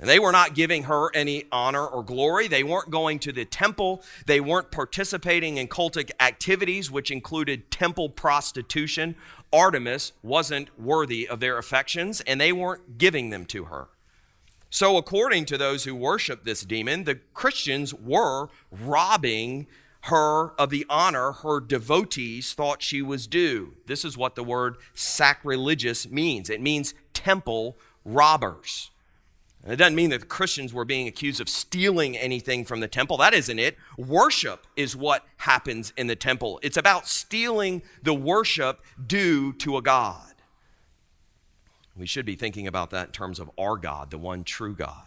And 0.00 0.08
they 0.08 0.18
were 0.20 0.32
not 0.32 0.54
giving 0.54 0.84
her 0.84 1.14
any 1.14 1.44
honor 1.50 1.84
or 1.84 2.04
glory. 2.04 2.46
They 2.46 2.62
weren't 2.62 2.90
going 2.90 3.18
to 3.20 3.32
the 3.32 3.44
temple. 3.44 4.02
They 4.26 4.40
weren't 4.40 4.70
participating 4.70 5.56
in 5.56 5.66
cultic 5.66 6.10
activities, 6.20 6.90
which 6.90 7.10
included 7.10 7.70
temple 7.70 8.08
prostitution. 8.08 9.16
Artemis 9.52 10.12
wasn't 10.22 10.78
worthy 10.78 11.28
of 11.28 11.40
their 11.40 11.58
affections, 11.58 12.20
and 12.22 12.40
they 12.40 12.52
weren't 12.52 12.98
giving 12.98 13.30
them 13.30 13.44
to 13.46 13.64
her. 13.64 13.88
So, 14.70 14.98
according 14.98 15.46
to 15.46 15.58
those 15.58 15.84
who 15.84 15.94
worship 15.94 16.44
this 16.44 16.60
demon, 16.60 17.04
the 17.04 17.16
Christians 17.34 17.94
were 17.94 18.48
robbing 18.70 19.66
her 20.02 20.50
of 20.52 20.70
the 20.70 20.86
honor 20.88 21.32
her 21.32 21.58
devotees 21.60 22.52
thought 22.52 22.82
she 22.82 23.02
was 23.02 23.26
due. 23.26 23.74
This 23.86 24.04
is 24.04 24.16
what 24.16 24.36
the 24.36 24.44
word 24.44 24.76
sacrilegious 24.94 26.08
means 26.08 26.50
it 26.50 26.60
means 26.60 26.94
temple 27.12 27.78
robbers. 28.04 28.90
And 29.68 29.74
it 29.74 29.76
doesn't 29.76 29.96
mean 29.96 30.08
that 30.10 30.20
the 30.20 30.26
Christians 30.26 30.72
were 30.72 30.86
being 30.86 31.06
accused 31.06 31.42
of 31.42 31.48
stealing 31.50 32.16
anything 32.16 32.64
from 32.64 32.80
the 32.80 32.88
temple. 32.88 33.18
That 33.18 33.34
isn't 33.34 33.58
it. 33.58 33.76
Worship 33.98 34.66
is 34.76 34.96
what 34.96 35.26
happens 35.36 35.92
in 35.94 36.06
the 36.06 36.16
temple. 36.16 36.58
It's 36.62 36.78
about 36.78 37.06
stealing 37.06 37.82
the 38.02 38.14
worship 38.14 38.80
due 39.06 39.52
to 39.52 39.76
a 39.76 39.82
God. 39.82 40.32
We 41.94 42.06
should 42.06 42.24
be 42.24 42.34
thinking 42.34 42.66
about 42.66 42.88
that 42.92 43.08
in 43.08 43.12
terms 43.12 43.38
of 43.38 43.50
our 43.58 43.76
God, 43.76 44.10
the 44.10 44.16
one 44.16 44.42
true 44.42 44.74
God. 44.74 45.04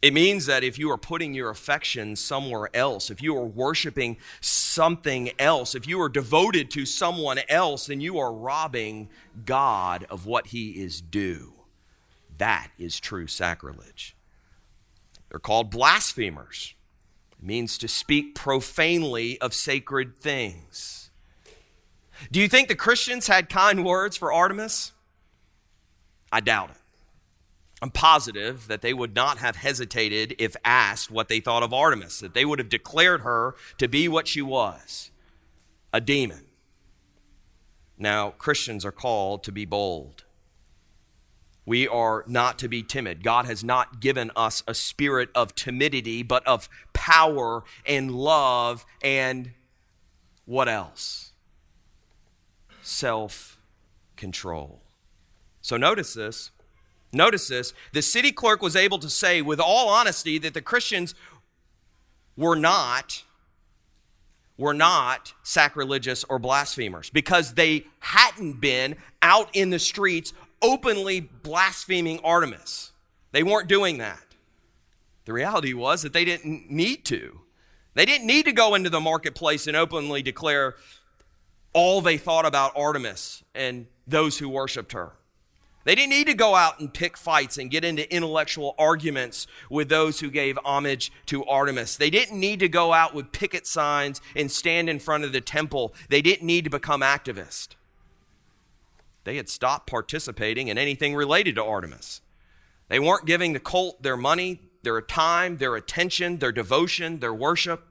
It 0.00 0.14
means 0.14 0.46
that 0.46 0.62
if 0.62 0.78
you 0.78 0.88
are 0.92 0.96
putting 0.96 1.34
your 1.34 1.50
affection 1.50 2.14
somewhere 2.14 2.70
else, 2.72 3.10
if 3.10 3.20
you 3.20 3.36
are 3.36 3.44
worshiping 3.44 4.16
something 4.40 5.32
else, 5.40 5.74
if 5.74 5.88
you 5.88 6.00
are 6.00 6.08
devoted 6.08 6.70
to 6.70 6.86
someone 6.86 7.40
else, 7.48 7.86
then 7.86 8.00
you 8.00 8.16
are 8.20 8.32
robbing 8.32 9.08
God 9.44 10.06
of 10.08 10.24
what 10.24 10.46
he 10.46 10.80
is 10.80 11.00
due. 11.00 11.57
That 12.38 12.70
is 12.78 12.98
true 12.98 13.26
sacrilege. 13.26 14.16
They're 15.28 15.38
called 15.38 15.70
blasphemers. 15.70 16.74
It 17.32 17.44
means 17.44 17.76
to 17.78 17.88
speak 17.88 18.34
profanely 18.34 19.40
of 19.40 19.52
sacred 19.52 20.16
things. 20.16 21.10
Do 22.32 22.40
you 22.40 22.48
think 22.48 22.68
the 22.68 22.74
Christians 22.74 23.26
had 23.26 23.48
kind 23.48 23.84
words 23.84 24.16
for 24.16 24.32
Artemis? 24.32 24.92
I 26.32 26.40
doubt 26.40 26.70
it. 26.70 26.76
I'm 27.80 27.90
positive 27.90 28.66
that 28.66 28.82
they 28.82 28.92
would 28.92 29.14
not 29.14 29.38
have 29.38 29.56
hesitated 29.56 30.34
if 30.38 30.56
asked 30.64 31.12
what 31.12 31.28
they 31.28 31.38
thought 31.38 31.62
of 31.62 31.72
Artemis, 31.72 32.18
that 32.20 32.34
they 32.34 32.44
would 32.44 32.58
have 32.58 32.68
declared 32.68 33.20
her 33.20 33.54
to 33.78 33.86
be 33.86 34.08
what 34.08 34.26
she 34.26 34.42
was 34.42 35.10
a 35.92 36.00
demon. 36.00 36.44
Now, 37.96 38.30
Christians 38.30 38.84
are 38.84 38.92
called 38.92 39.42
to 39.44 39.52
be 39.52 39.64
bold. 39.64 40.24
We 41.68 41.86
are 41.86 42.24
not 42.26 42.58
to 42.60 42.68
be 42.68 42.82
timid. 42.82 43.22
God 43.22 43.44
has 43.44 43.62
not 43.62 44.00
given 44.00 44.30
us 44.34 44.62
a 44.66 44.72
spirit 44.72 45.28
of 45.34 45.54
timidity, 45.54 46.22
but 46.22 46.46
of 46.46 46.66
power 46.94 47.62
and 47.84 48.10
love 48.10 48.86
and 49.04 49.50
what 50.46 50.66
else? 50.66 51.32
Self 52.80 53.58
control. 54.16 54.80
So 55.60 55.76
notice 55.76 56.14
this. 56.14 56.52
Notice 57.12 57.48
this. 57.48 57.74
The 57.92 58.00
city 58.00 58.32
clerk 58.32 58.62
was 58.62 58.74
able 58.74 58.98
to 59.00 59.10
say 59.10 59.42
with 59.42 59.60
all 59.60 59.90
honesty 59.90 60.38
that 60.38 60.54
the 60.54 60.62
Christians 60.62 61.14
were 62.34 62.56
not 62.56 63.24
were 64.56 64.74
not 64.74 65.34
sacrilegious 65.42 66.24
or 66.30 66.38
blasphemers 66.38 67.10
because 67.10 67.54
they 67.54 67.84
hadn't 68.00 68.54
been 68.54 68.96
out 69.22 69.54
in 69.54 69.68
the 69.70 69.78
streets 69.78 70.32
openly 70.62 71.20
blaspheming 71.20 72.20
Artemis. 72.24 72.92
They 73.32 73.42
weren't 73.42 73.68
doing 73.68 73.98
that. 73.98 74.22
The 75.24 75.32
reality 75.32 75.74
was 75.74 76.02
that 76.02 76.12
they 76.12 76.24
didn't 76.24 76.70
need 76.70 77.04
to. 77.06 77.40
They 77.94 78.06
didn't 78.06 78.26
need 78.26 78.44
to 78.46 78.52
go 78.52 78.74
into 78.74 78.90
the 78.90 79.00
marketplace 79.00 79.66
and 79.66 79.76
openly 79.76 80.22
declare 80.22 80.76
all 81.72 82.00
they 82.00 82.16
thought 82.16 82.46
about 82.46 82.72
Artemis 82.76 83.42
and 83.54 83.86
those 84.06 84.38
who 84.38 84.48
worshiped 84.48 84.92
her. 84.92 85.12
They 85.84 85.94
didn't 85.94 86.10
need 86.10 86.26
to 86.26 86.34
go 86.34 86.54
out 86.54 86.80
and 86.80 86.92
pick 86.92 87.16
fights 87.16 87.56
and 87.56 87.70
get 87.70 87.84
into 87.84 88.14
intellectual 88.14 88.74
arguments 88.78 89.46
with 89.70 89.88
those 89.88 90.20
who 90.20 90.30
gave 90.30 90.58
homage 90.64 91.10
to 91.26 91.44
Artemis. 91.46 91.96
They 91.96 92.10
didn't 92.10 92.38
need 92.38 92.60
to 92.60 92.68
go 92.68 92.92
out 92.92 93.14
with 93.14 93.32
picket 93.32 93.66
signs 93.66 94.20
and 94.36 94.52
stand 94.52 94.90
in 94.90 94.98
front 94.98 95.24
of 95.24 95.32
the 95.32 95.40
temple. 95.40 95.94
They 96.08 96.20
didn't 96.20 96.46
need 96.46 96.64
to 96.64 96.70
become 96.70 97.00
activists. 97.00 97.68
They 99.28 99.36
had 99.36 99.50
stopped 99.50 99.86
participating 99.86 100.68
in 100.68 100.78
anything 100.78 101.14
related 101.14 101.56
to 101.56 101.62
Artemis. 101.62 102.22
They 102.88 102.98
weren't 102.98 103.26
giving 103.26 103.52
the 103.52 103.60
cult 103.60 104.02
their 104.02 104.16
money, 104.16 104.62
their 104.82 105.02
time, 105.02 105.58
their 105.58 105.76
attention, 105.76 106.38
their 106.38 106.50
devotion, 106.50 107.18
their 107.18 107.34
worship. 107.34 107.86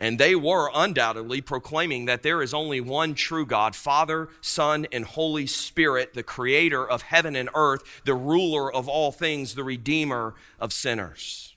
And 0.00 0.18
they 0.18 0.34
were 0.34 0.68
undoubtedly 0.74 1.40
proclaiming 1.40 2.06
that 2.06 2.24
there 2.24 2.42
is 2.42 2.52
only 2.52 2.80
one 2.80 3.14
true 3.14 3.46
God, 3.46 3.76
Father, 3.76 4.28
Son, 4.40 4.88
and 4.90 5.04
Holy 5.04 5.46
Spirit, 5.46 6.14
the 6.14 6.24
creator 6.24 6.84
of 6.84 7.02
heaven 7.02 7.36
and 7.36 7.48
earth, 7.54 8.02
the 8.04 8.16
ruler 8.16 8.72
of 8.74 8.88
all 8.88 9.12
things, 9.12 9.54
the 9.54 9.62
redeemer 9.62 10.34
of 10.58 10.72
sinners. 10.72 11.54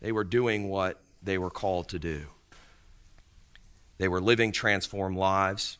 They 0.00 0.10
were 0.10 0.24
doing 0.24 0.70
what 0.70 1.02
they 1.22 1.36
were 1.36 1.50
called 1.50 1.90
to 1.90 1.98
do. 1.98 2.28
They 3.98 4.08
were 4.08 4.22
living 4.22 4.52
transformed 4.52 5.18
lives. 5.18 5.76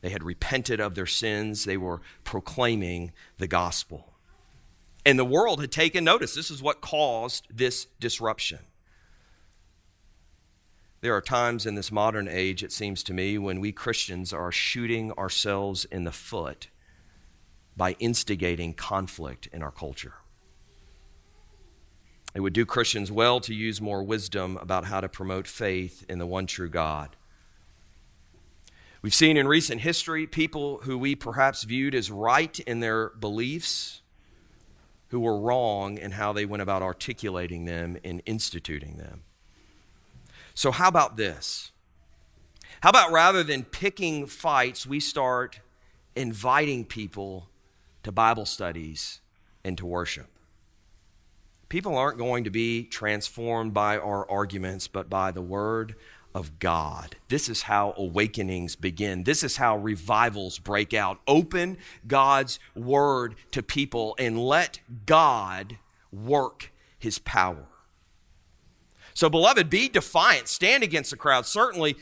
They 0.00 0.10
had 0.10 0.22
repented 0.22 0.80
of 0.80 0.94
their 0.94 1.06
sins. 1.06 1.64
They 1.64 1.76
were 1.76 2.00
proclaiming 2.24 3.12
the 3.38 3.48
gospel. 3.48 4.12
And 5.04 5.18
the 5.18 5.24
world 5.24 5.60
had 5.60 5.72
taken 5.72 6.04
notice. 6.04 6.34
This 6.34 6.50
is 6.50 6.62
what 6.62 6.80
caused 6.80 7.46
this 7.50 7.86
disruption. 7.98 8.60
There 11.00 11.14
are 11.14 11.20
times 11.20 11.64
in 11.64 11.76
this 11.76 11.92
modern 11.92 12.26
age, 12.28 12.64
it 12.64 12.72
seems 12.72 13.02
to 13.04 13.14
me, 13.14 13.38
when 13.38 13.60
we 13.60 13.70
Christians 13.70 14.32
are 14.32 14.50
shooting 14.50 15.12
ourselves 15.12 15.84
in 15.84 16.04
the 16.04 16.12
foot 16.12 16.68
by 17.76 17.94
instigating 18.00 18.74
conflict 18.74 19.48
in 19.52 19.62
our 19.62 19.70
culture. 19.70 20.14
It 22.34 22.40
would 22.40 22.52
do 22.52 22.66
Christians 22.66 23.10
well 23.12 23.40
to 23.40 23.54
use 23.54 23.80
more 23.80 24.02
wisdom 24.02 24.58
about 24.60 24.86
how 24.86 25.00
to 25.00 25.08
promote 25.08 25.46
faith 25.46 26.04
in 26.08 26.18
the 26.18 26.26
one 26.26 26.46
true 26.46 26.68
God. 26.68 27.16
We've 29.00 29.14
seen 29.14 29.36
in 29.36 29.46
recent 29.46 29.82
history 29.82 30.26
people 30.26 30.80
who 30.82 30.98
we 30.98 31.14
perhaps 31.14 31.62
viewed 31.62 31.94
as 31.94 32.10
right 32.10 32.58
in 32.60 32.80
their 32.80 33.10
beliefs 33.10 34.02
who 35.08 35.20
were 35.20 35.38
wrong 35.38 35.98
in 35.98 36.12
how 36.12 36.32
they 36.32 36.44
went 36.44 36.62
about 36.62 36.82
articulating 36.82 37.64
them 37.64 37.96
and 38.04 38.22
instituting 38.26 38.96
them. 38.96 39.22
So, 40.54 40.72
how 40.72 40.88
about 40.88 41.16
this? 41.16 41.70
How 42.80 42.90
about 42.90 43.12
rather 43.12 43.42
than 43.42 43.62
picking 43.64 44.26
fights, 44.26 44.86
we 44.86 45.00
start 45.00 45.60
inviting 46.16 46.84
people 46.84 47.48
to 48.02 48.12
Bible 48.12 48.46
studies 48.46 49.20
and 49.64 49.78
to 49.78 49.86
worship? 49.86 50.26
People 51.68 51.96
aren't 51.96 52.18
going 52.18 52.44
to 52.44 52.50
be 52.50 52.82
transformed 52.84 53.74
by 53.74 53.98
our 53.98 54.28
arguments, 54.30 54.88
but 54.88 55.08
by 55.08 55.30
the 55.30 55.42
Word 55.42 55.94
of 56.38 56.60
God. 56.60 57.16
This 57.26 57.48
is 57.48 57.62
how 57.62 57.94
awakenings 57.96 58.76
begin. 58.76 59.24
This 59.24 59.42
is 59.42 59.56
how 59.56 59.76
revivals 59.76 60.60
break 60.60 60.94
out. 60.94 61.18
Open 61.26 61.76
God's 62.06 62.60
Word 62.76 63.34
to 63.50 63.60
people 63.60 64.14
and 64.20 64.38
let 64.38 64.78
God 65.04 65.78
work 66.12 66.72
His 66.96 67.18
power. 67.18 67.66
So, 69.14 69.28
beloved, 69.28 69.68
be 69.68 69.88
defiant, 69.88 70.46
stand 70.46 70.84
against 70.84 71.10
the 71.10 71.16
crowd. 71.16 71.44
Certainly, 71.44 71.96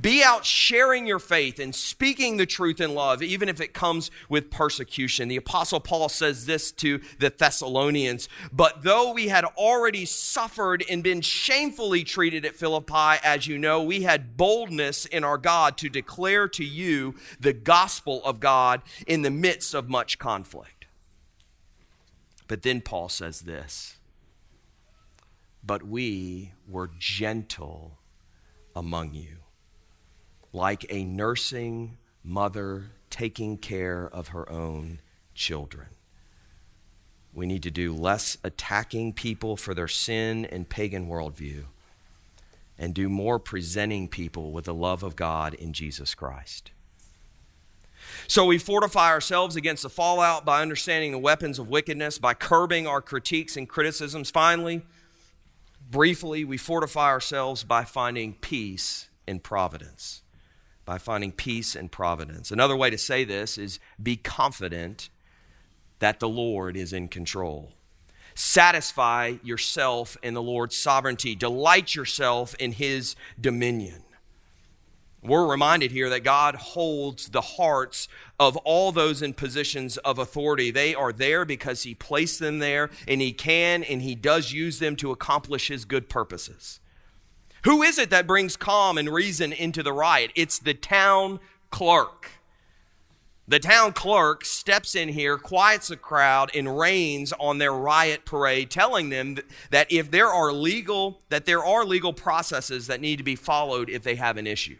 be 0.00 0.22
out 0.22 0.44
sharing 0.44 1.06
your 1.06 1.18
faith 1.18 1.58
and 1.58 1.74
speaking 1.74 2.36
the 2.36 2.46
truth 2.46 2.80
in 2.80 2.94
love, 2.94 3.22
even 3.22 3.48
if 3.48 3.60
it 3.60 3.74
comes 3.74 4.10
with 4.28 4.50
persecution. 4.50 5.28
The 5.28 5.36
Apostle 5.36 5.80
Paul 5.80 6.08
says 6.08 6.46
this 6.46 6.72
to 6.72 7.00
the 7.18 7.30
Thessalonians 7.30 8.28
But 8.52 8.82
though 8.82 9.12
we 9.12 9.28
had 9.28 9.44
already 9.44 10.04
suffered 10.04 10.84
and 10.88 11.02
been 11.02 11.20
shamefully 11.20 12.04
treated 12.04 12.44
at 12.44 12.56
Philippi, 12.56 13.20
as 13.22 13.46
you 13.46 13.58
know, 13.58 13.82
we 13.82 14.02
had 14.02 14.36
boldness 14.36 15.06
in 15.06 15.24
our 15.24 15.38
God 15.38 15.76
to 15.78 15.88
declare 15.88 16.48
to 16.48 16.64
you 16.64 17.14
the 17.38 17.52
gospel 17.52 18.24
of 18.24 18.40
God 18.40 18.82
in 19.06 19.22
the 19.22 19.30
midst 19.30 19.74
of 19.74 19.88
much 19.88 20.18
conflict. 20.18 20.86
But 22.46 22.62
then 22.62 22.80
Paul 22.80 23.08
says 23.08 23.42
this 23.42 23.96
but 25.66 25.82
we 25.82 26.52
were 26.68 26.90
gentle 26.98 27.98
among 28.76 29.14
you, 29.14 29.38
like 30.54 30.86
a 30.88 31.04
nursing 31.04 31.98
mother 32.22 32.84
taking 33.10 33.58
care 33.58 34.08
of 34.12 34.28
her 34.28 34.50
own 34.50 35.00
children. 35.34 35.88
We 37.32 37.46
need 37.46 37.62
to 37.64 37.70
do 37.70 37.92
less 37.92 38.38
attacking 38.44 39.14
people 39.14 39.56
for 39.56 39.74
their 39.74 39.88
sin 39.88 40.44
and 40.46 40.68
pagan 40.68 41.08
worldview 41.08 41.64
and 42.78 42.94
do 42.94 43.08
more 43.08 43.38
presenting 43.38 44.08
people 44.08 44.52
with 44.52 44.64
the 44.64 44.74
love 44.74 45.02
of 45.02 45.16
God 45.16 45.54
in 45.54 45.72
Jesus 45.72 46.14
Christ. 46.14 46.70
So 48.26 48.46
we 48.46 48.58
fortify 48.58 49.10
ourselves 49.10 49.56
against 49.56 49.82
the 49.82 49.90
fallout 49.90 50.44
by 50.44 50.62
understanding 50.62 51.12
the 51.12 51.18
weapons 51.18 51.58
of 51.58 51.68
wickedness, 51.68 52.18
by 52.18 52.34
curbing 52.34 52.86
our 52.86 53.00
critiques 53.00 53.56
and 53.56 53.68
criticisms. 53.68 54.30
Finally, 54.30 54.82
Briefly, 55.90 56.44
we 56.44 56.56
fortify 56.56 57.08
ourselves 57.08 57.62
by 57.62 57.84
finding 57.84 58.34
peace 58.34 59.08
in 59.28 59.38
providence. 59.38 60.23
By 60.84 60.98
finding 60.98 61.32
peace 61.32 61.74
and 61.74 61.90
providence. 61.90 62.50
Another 62.50 62.76
way 62.76 62.90
to 62.90 62.98
say 62.98 63.24
this 63.24 63.56
is 63.56 63.80
be 64.02 64.16
confident 64.16 65.08
that 65.98 66.20
the 66.20 66.28
Lord 66.28 66.76
is 66.76 66.92
in 66.92 67.08
control. 67.08 67.72
Satisfy 68.34 69.36
yourself 69.42 70.16
in 70.22 70.34
the 70.34 70.42
Lord's 70.42 70.76
sovereignty. 70.76 71.34
Delight 71.34 71.94
yourself 71.94 72.54
in 72.56 72.72
His 72.72 73.16
dominion. 73.40 74.02
We're 75.22 75.46
reminded 75.46 75.90
here 75.92 76.10
that 76.10 76.22
God 76.22 76.56
holds 76.56 77.30
the 77.30 77.40
hearts 77.40 78.08
of 78.38 78.58
all 78.58 78.92
those 78.92 79.22
in 79.22 79.32
positions 79.32 79.96
of 79.98 80.18
authority. 80.18 80.70
They 80.70 80.94
are 80.94 81.14
there 81.14 81.46
because 81.46 81.84
He 81.84 81.94
placed 81.94 82.40
them 82.40 82.58
there, 82.58 82.90
and 83.08 83.22
He 83.22 83.32
can 83.32 83.82
and 83.84 84.02
He 84.02 84.14
does 84.14 84.52
use 84.52 84.80
them 84.80 84.96
to 84.96 85.12
accomplish 85.12 85.68
His 85.68 85.86
good 85.86 86.10
purposes. 86.10 86.80
Who 87.64 87.82
is 87.82 87.98
it 87.98 88.10
that 88.10 88.26
brings 88.26 88.56
calm 88.56 88.98
and 88.98 89.08
reason 89.08 89.52
into 89.52 89.82
the 89.82 89.92
riot? 89.92 90.32
It's 90.34 90.58
the 90.58 90.74
town 90.74 91.40
clerk. 91.70 92.30
The 93.48 93.58
town 93.58 93.92
clerk 93.92 94.44
steps 94.44 94.94
in 94.94 95.10
here, 95.10 95.36
quiets 95.38 95.88
the 95.88 95.96
crowd, 95.96 96.50
and 96.54 96.78
rains 96.78 97.32
on 97.40 97.58
their 97.58 97.72
riot 97.72 98.26
parade, 98.26 98.70
telling 98.70 99.08
them 99.08 99.38
that 99.70 99.90
if 99.90 100.10
there 100.10 100.28
are 100.28 100.52
legal, 100.52 101.20
that 101.30 101.46
there 101.46 101.64
are 101.64 101.84
legal 101.84 102.12
processes 102.12 102.86
that 102.86 103.00
need 103.00 103.16
to 103.16 103.24
be 103.24 103.36
followed 103.36 103.88
if 103.88 104.02
they 104.02 104.14
have 104.14 104.36
an 104.36 104.46
issue. 104.46 104.76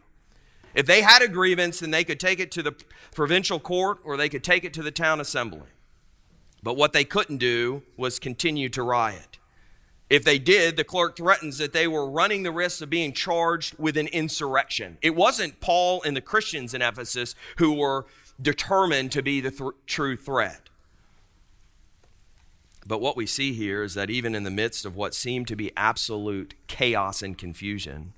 If 0.75 0.87
they 0.87 1.03
had 1.03 1.23
a 1.23 1.29
grievance, 1.29 1.81
then 1.81 1.91
they 1.91 2.05
could 2.05 2.21
take 2.21 2.41
it 2.41 2.51
to 2.53 2.63
the 2.63 2.75
provincial 3.15 3.61
court 3.61 3.99
or 4.05 4.17
they 4.17 4.29
could 4.29 4.45
take 4.45 4.65
it 4.65 4.75
to 4.75 4.83
the 4.83 4.91
town 4.91 5.21
assembly. 5.21 5.69
But 6.63 6.77
what 6.77 6.93
they 6.93 7.05
couldn't 7.05 7.39
do 7.39 7.83
was 7.97 8.19
continue 8.19 8.69
to 8.71 8.83
riot. 8.83 9.34
If 10.11 10.25
they 10.25 10.39
did, 10.39 10.77
the 10.77 10.85
clerk 10.85 11.17
threatens 11.17 11.59
that 11.59 11.73
they 11.73 11.89
were 11.89 12.09
running 12.09 12.43
the 12.43 12.53
risk 12.53 12.83
of 12.83 12.91
being 12.91 13.13
charged 13.13 13.79
with 13.79 13.97
an 13.97 14.09
insurrection. 14.09 14.99
It 15.01 15.15
wasn't 15.15 15.61
Paul 15.61 16.03
and 16.03 16.17
the 16.17 16.21
Christians 16.21 16.75
in 16.75 16.83
Ephesus 16.83 17.35
who 17.57 17.73
were 17.73 18.07
determined 18.41 19.13
to 19.13 19.23
be 19.23 19.41
the 19.41 19.51
th- 19.51 19.71
true 19.87 20.17
threat. 20.17 20.69
But 22.87 23.01
what 23.01 23.17
we 23.17 23.27
see 23.27 23.55
here 23.55 23.83
is 23.83 23.95
that 23.95 24.11
even 24.11 24.35
in 24.35 24.43
the 24.43 24.51
midst 24.51 24.85
of 24.85 24.95
what 24.95 25.15
seemed 25.15 25.49
to 25.49 25.57
be 25.57 25.73
absolute 25.77 26.55
chaos 26.67 27.23
and 27.23 27.37
confusion, 27.39 28.13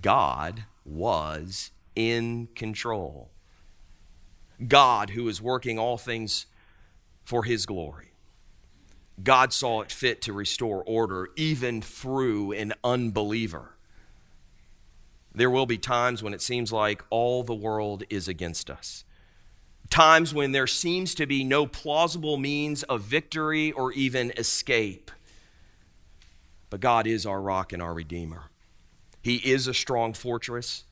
God 0.00 0.64
was 0.84 1.72
in 1.96 2.48
control. 2.54 3.30
God, 4.66 5.10
who 5.10 5.28
is 5.28 5.42
working 5.42 5.78
all 5.78 5.98
things 5.98 6.46
for 7.24 7.44
his 7.44 7.66
glory. 7.66 8.05
God 9.22 9.52
saw 9.52 9.80
it 9.80 9.90
fit 9.90 10.20
to 10.22 10.32
restore 10.32 10.82
order 10.84 11.30
even 11.36 11.80
through 11.80 12.52
an 12.52 12.74
unbeliever. 12.84 13.72
There 15.34 15.50
will 15.50 15.66
be 15.66 15.78
times 15.78 16.22
when 16.22 16.34
it 16.34 16.42
seems 16.42 16.72
like 16.72 17.02
all 17.10 17.42
the 17.42 17.54
world 17.54 18.04
is 18.08 18.28
against 18.28 18.70
us. 18.70 19.04
Times 19.90 20.34
when 20.34 20.52
there 20.52 20.66
seems 20.66 21.14
to 21.14 21.26
be 21.26 21.44
no 21.44 21.66
plausible 21.66 22.36
means 22.36 22.82
of 22.84 23.02
victory 23.02 23.72
or 23.72 23.92
even 23.92 24.32
escape. 24.36 25.10
But 26.70 26.80
God 26.80 27.06
is 27.06 27.24
our 27.24 27.40
rock 27.40 27.72
and 27.72 27.82
our 27.82 27.94
Redeemer. 27.94 28.50
He 29.22 29.36
is 29.36 29.66
a 29.66 29.74
strong 29.74 30.12
fortress 30.12 30.84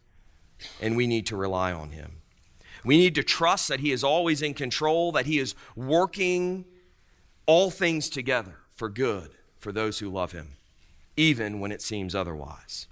and 0.81 0.97
we 0.97 1.07
need 1.07 1.27
to 1.27 1.37
rely 1.37 1.73
on 1.73 1.91
Him. 1.91 2.19
We 2.85 2.97
need 2.99 3.15
to 3.17 3.23
trust 3.23 3.69
that 3.69 3.81
He 3.81 3.93
is 3.93 4.05
always 4.05 4.43
in 4.43 4.55
control, 4.55 5.13
that 5.13 5.27
He 5.27 5.39
is 5.39 5.55
working 5.75 6.65
all 7.47 7.71
things 7.71 8.09
together 8.09 8.59
for 8.75 8.89
good 8.89 9.31
for 9.59 9.73
those 9.73 9.99
who 9.99 10.11
love 10.11 10.33
Him, 10.33 10.57
even 11.17 11.61
when 11.61 11.73
it 11.73 11.83
seems 11.83 12.15
otherwise. 12.15 12.87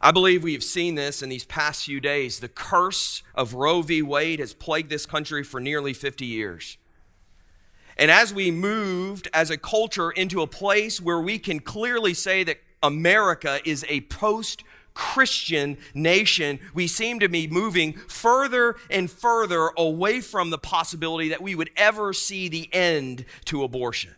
I 0.00 0.12
believe 0.12 0.42
we 0.42 0.52
have 0.52 0.62
seen 0.62 0.94
this 0.94 1.22
in 1.22 1.28
these 1.28 1.44
past 1.44 1.84
few 1.84 2.00
days. 2.00 2.40
The 2.40 2.48
curse 2.48 3.22
of 3.34 3.54
Roe 3.54 3.82
v. 3.82 4.02
Wade 4.02 4.40
has 4.40 4.54
plagued 4.54 4.90
this 4.90 5.06
country 5.06 5.42
for 5.42 5.60
nearly 5.60 5.92
50 5.92 6.26
years. 6.26 6.76
And 7.96 8.10
as 8.10 8.32
we 8.32 8.50
moved 8.50 9.28
as 9.32 9.50
a 9.50 9.56
culture 9.56 10.10
into 10.10 10.42
a 10.42 10.46
place 10.46 11.00
where 11.00 11.20
we 11.20 11.38
can 11.38 11.60
clearly 11.60 12.12
say 12.12 12.44
that 12.44 12.58
America 12.82 13.60
is 13.64 13.86
a 13.88 14.02
post 14.02 14.62
Christian 14.96 15.76
nation, 15.92 16.58
we 16.72 16.86
seem 16.86 17.20
to 17.20 17.28
be 17.28 17.46
moving 17.46 17.92
further 18.08 18.76
and 18.90 19.10
further 19.10 19.70
away 19.76 20.22
from 20.22 20.48
the 20.48 20.56
possibility 20.56 21.28
that 21.28 21.42
we 21.42 21.54
would 21.54 21.70
ever 21.76 22.14
see 22.14 22.48
the 22.48 22.72
end 22.72 23.26
to 23.44 23.62
abortion. 23.62 24.14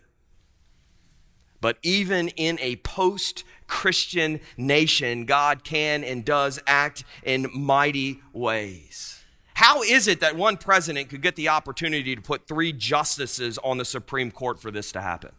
But 1.61 1.79
even 1.83 2.29
in 2.29 2.59
a 2.61 2.77
post 2.77 3.43
Christian 3.67 4.39
nation, 4.57 5.25
God 5.25 5.65
can 5.65 6.05
and 6.05 6.25
does 6.25 6.61
act 6.65 7.03
in 7.25 7.49
mighty 7.53 8.21
ways. 8.33 9.25
How 9.55 9.83
is 9.83 10.07
it 10.07 10.21
that 10.21 10.37
one 10.37 10.59
president 10.59 11.09
could 11.09 11.23
get 11.23 11.35
the 11.35 11.49
opportunity 11.49 12.15
to 12.15 12.23
put 12.23 12.47
three 12.47 12.73
justices 12.73 13.59
on 13.65 13.79
the 13.79 13.85
Supreme 13.85 14.31
Court 14.31 14.61
for 14.61 14.71
this 14.71 14.93
to 14.93 15.01
happen? 15.01 15.33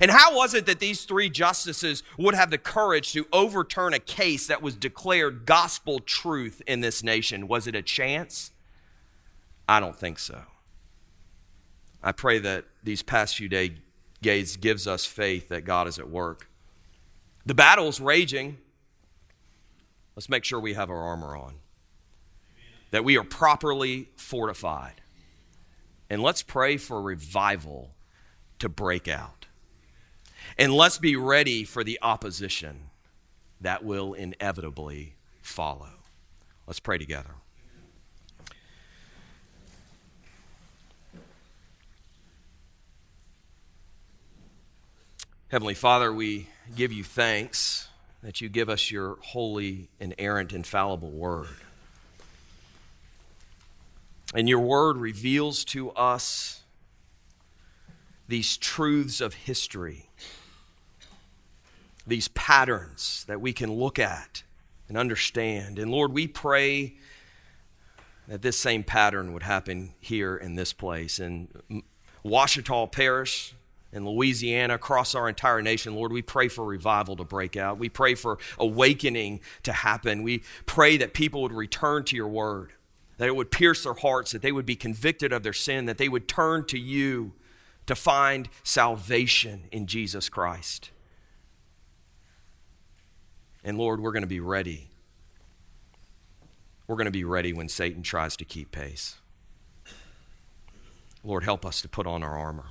And 0.00 0.10
how 0.10 0.36
was 0.36 0.52
it 0.52 0.66
that 0.66 0.78
these 0.78 1.04
three 1.04 1.30
justices 1.30 2.02
would 2.18 2.34
have 2.34 2.50
the 2.50 2.58
courage 2.58 3.12
to 3.12 3.26
overturn 3.32 3.94
a 3.94 3.98
case 3.98 4.46
that 4.46 4.60
was 4.60 4.76
declared 4.76 5.46
gospel 5.46 6.00
truth 6.00 6.60
in 6.66 6.80
this 6.80 7.02
nation? 7.02 7.48
Was 7.48 7.66
it 7.66 7.74
a 7.74 7.82
chance? 7.82 8.50
I 9.68 9.80
don't 9.80 9.96
think 9.96 10.18
so. 10.18 10.42
I 12.02 12.12
pray 12.12 12.38
that 12.38 12.66
these 12.84 13.02
past 13.02 13.36
few 13.36 13.48
days 13.48 14.56
gives 14.56 14.86
us 14.86 15.06
faith 15.06 15.48
that 15.48 15.64
God 15.64 15.88
is 15.88 15.98
at 15.98 16.08
work. 16.08 16.48
The 17.44 17.54
battle's 17.54 18.00
raging. 18.00 18.58
Let's 20.14 20.28
make 20.28 20.44
sure 20.44 20.60
we 20.60 20.74
have 20.74 20.90
our 20.90 21.02
armor 21.02 21.36
on. 21.36 21.54
That 22.90 23.04
we 23.04 23.16
are 23.16 23.24
properly 23.24 24.08
fortified. 24.16 25.00
And 26.08 26.22
let's 26.22 26.42
pray 26.42 26.76
for 26.76 27.02
revival 27.02 27.90
to 28.58 28.68
break 28.68 29.08
out. 29.08 29.35
And 30.58 30.72
let's 30.72 30.96
be 30.96 31.16
ready 31.16 31.64
for 31.64 31.84
the 31.84 31.98
opposition 32.00 32.90
that 33.60 33.84
will 33.84 34.14
inevitably 34.14 35.14
follow. 35.42 35.90
Let's 36.66 36.80
pray 36.80 36.96
together. 36.96 37.34
Heavenly 45.48 45.74
Father, 45.74 46.12
we 46.12 46.48
give 46.74 46.90
you 46.90 47.04
thanks 47.04 47.88
that 48.22 48.40
you 48.40 48.48
give 48.48 48.68
us 48.68 48.90
your 48.90 49.18
holy, 49.20 49.88
inerrant, 50.00 50.52
infallible 50.52 51.10
word. 51.10 51.48
And 54.34 54.48
your 54.48 54.58
word 54.58 54.96
reveals 54.96 55.64
to 55.66 55.90
us 55.92 56.62
these 58.26 58.56
truths 58.56 59.20
of 59.20 59.34
history 59.34 60.08
these 62.06 62.28
patterns 62.28 63.24
that 63.26 63.40
we 63.40 63.52
can 63.52 63.72
look 63.72 63.98
at 63.98 64.42
and 64.88 64.96
understand. 64.96 65.78
And 65.78 65.90
Lord, 65.90 66.12
we 66.12 66.28
pray 66.28 66.96
that 68.28 68.42
this 68.42 68.58
same 68.58 68.84
pattern 68.84 69.32
would 69.32 69.42
happen 69.42 69.94
here 70.00 70.36
in 70.36 70.54
this 70.54 70.72
place. 70.72 71.18
In 71.18 71.48
Ouachita 72.24 72.90
Parish, 72.90 73.54
in 73.92 74.04
Louisiana, 74.04 74.74
across 74.74 75.14
our 75.14 75.28
entire 75.28 75.62
nation, 75.62 75.94
Lord, 75.94 76.12
we 76.12 76.22
pray 76.22 76.48
for 76.48 76.64
revival 76.64 77.16
to 77.16 77.24
break 77.24 77.56
out. 77.56 77.78
We 77.78 77.88
pray 77.88 78.14
for 78.14 78.38
awakening 78.58 79.40
to 79.62 79.72
happen. 79.72 80.22
We 80.22 80.42
pray 80.66 80.96
that 80.96 81.14
people 81.14 81.42
would 81.42 81.52
return 81.52 82.04
to 82.06 82.16
your 82.16 82.28
word, 82.28 82.72
that 83.18 83.28
it 83.28 83.36
would 83.36 83.50
pierce 83.50 83.84
their 83.84 83.94
hearts, 83.94 84.32
that 84.32 84.42
they 84.42 84.52
would 84.52 84.66
be 84.66 84.76
convicted 84.76 85.32
of 85.32 85.42
their 85.42 85.52
sin, 85.52 85.86
that 85.86 85.98
they 85.98 86.08
would 86.08 86.28
turn 86.28 86.66
to 86.66 86.78
you 86.78 87.32
to 87.86 87.94
find 87.94 88.48
salvation 88.64 89.68
in 89.70 89.86
Jesus 89.86 90.28
Christ. 90.28 90.90
And 93.66 93.76
Lord, 93.76 93.98
we're 93.98 94.12
going 94.12 94.22
to 94.22 94.28
be 94.28 94.38
ready. 94.38 94.90
We're 96.86 96.94
going 96.94 97.06
to 97.06 97.10
be 97.10 97.24
ready 97.24 97.52
when 97.52 97.68
Satan 97.68 98.04
tries 98.04 98.36
to 98.36 98.44
keep 98.44 98.70
pace. 98.70 99.16
Lord, 101.24 101.42
help 101.42 101.66
us 101.66 101.82
to 101.82 101.88
put 101.88 102.06
on 102.06 102.22
our 102.22 102.38
armor 102.38 102.66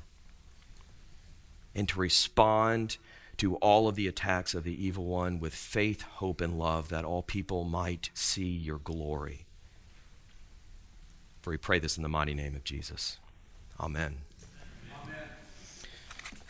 and 1.76 1.90
to 1.90 2.00
respond 2.00 2.96
to 3.36 3.58
all 3.58 3.90
of 3.90 3.96
the 3.96 4.08
attacks 4.08 4.54
of 4.54 4.64
the 4.64 4.86
evil 4.86 5.04
one 5.04 5.42
with 5.42 5.54
faith, 5.54 6.04
hope, 6.04 6.40
and 6.40 6.58
love 6.58 6.88
that 6.88 7.04
all 7.04 7.22
people 7.22 7.66
might 7.66 8.10
see 8.14 8.48
your 8.48 8.78
glory. 8.78 9.46
For 11.42 11.50
we 11.50 11.58
pray 11.58 11.80
this 11.80 11.98
in 11.98 12.04
the 12.04 12.10
mighty 12.10 12.34
name 12.34 12.56
of 12.56 12.64
Jesus. 12.64 13.20
Amen. 13.82 14.20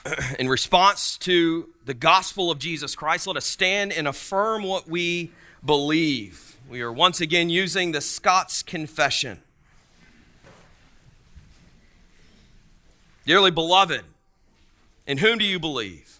in 0.39 0.47
response 0.47 1.18
to 1.20 1.70
the 1.86 1.93
gospel 1.93 2.51
of 2.51 2.60
Jesus 2.60 2.95
Christ, 2.95 3.28
let 3.28 3.38
us 3.38 3.45
stand 3.45 3.91
and 3.91 4.08
affirm 4.08 4.64
what 4.64 4.88
we 4.88 5.32
believe. 5.64 6.58
We 6.70 6.82
are 6.82 6.91
once 6.91 7.22
again 7.22 7.49
using 7.49 7.91
the 7.91 8.01
Scots 8.01 8.64
Confession. 8.64 9.41
Dearly 13.26 13.51
beloved, 13.51 14.03
in 15.08 15.18
whom 15.18 15.39
do 15.39 15.45
you 15.45 15.60
believe? 15.60 16.20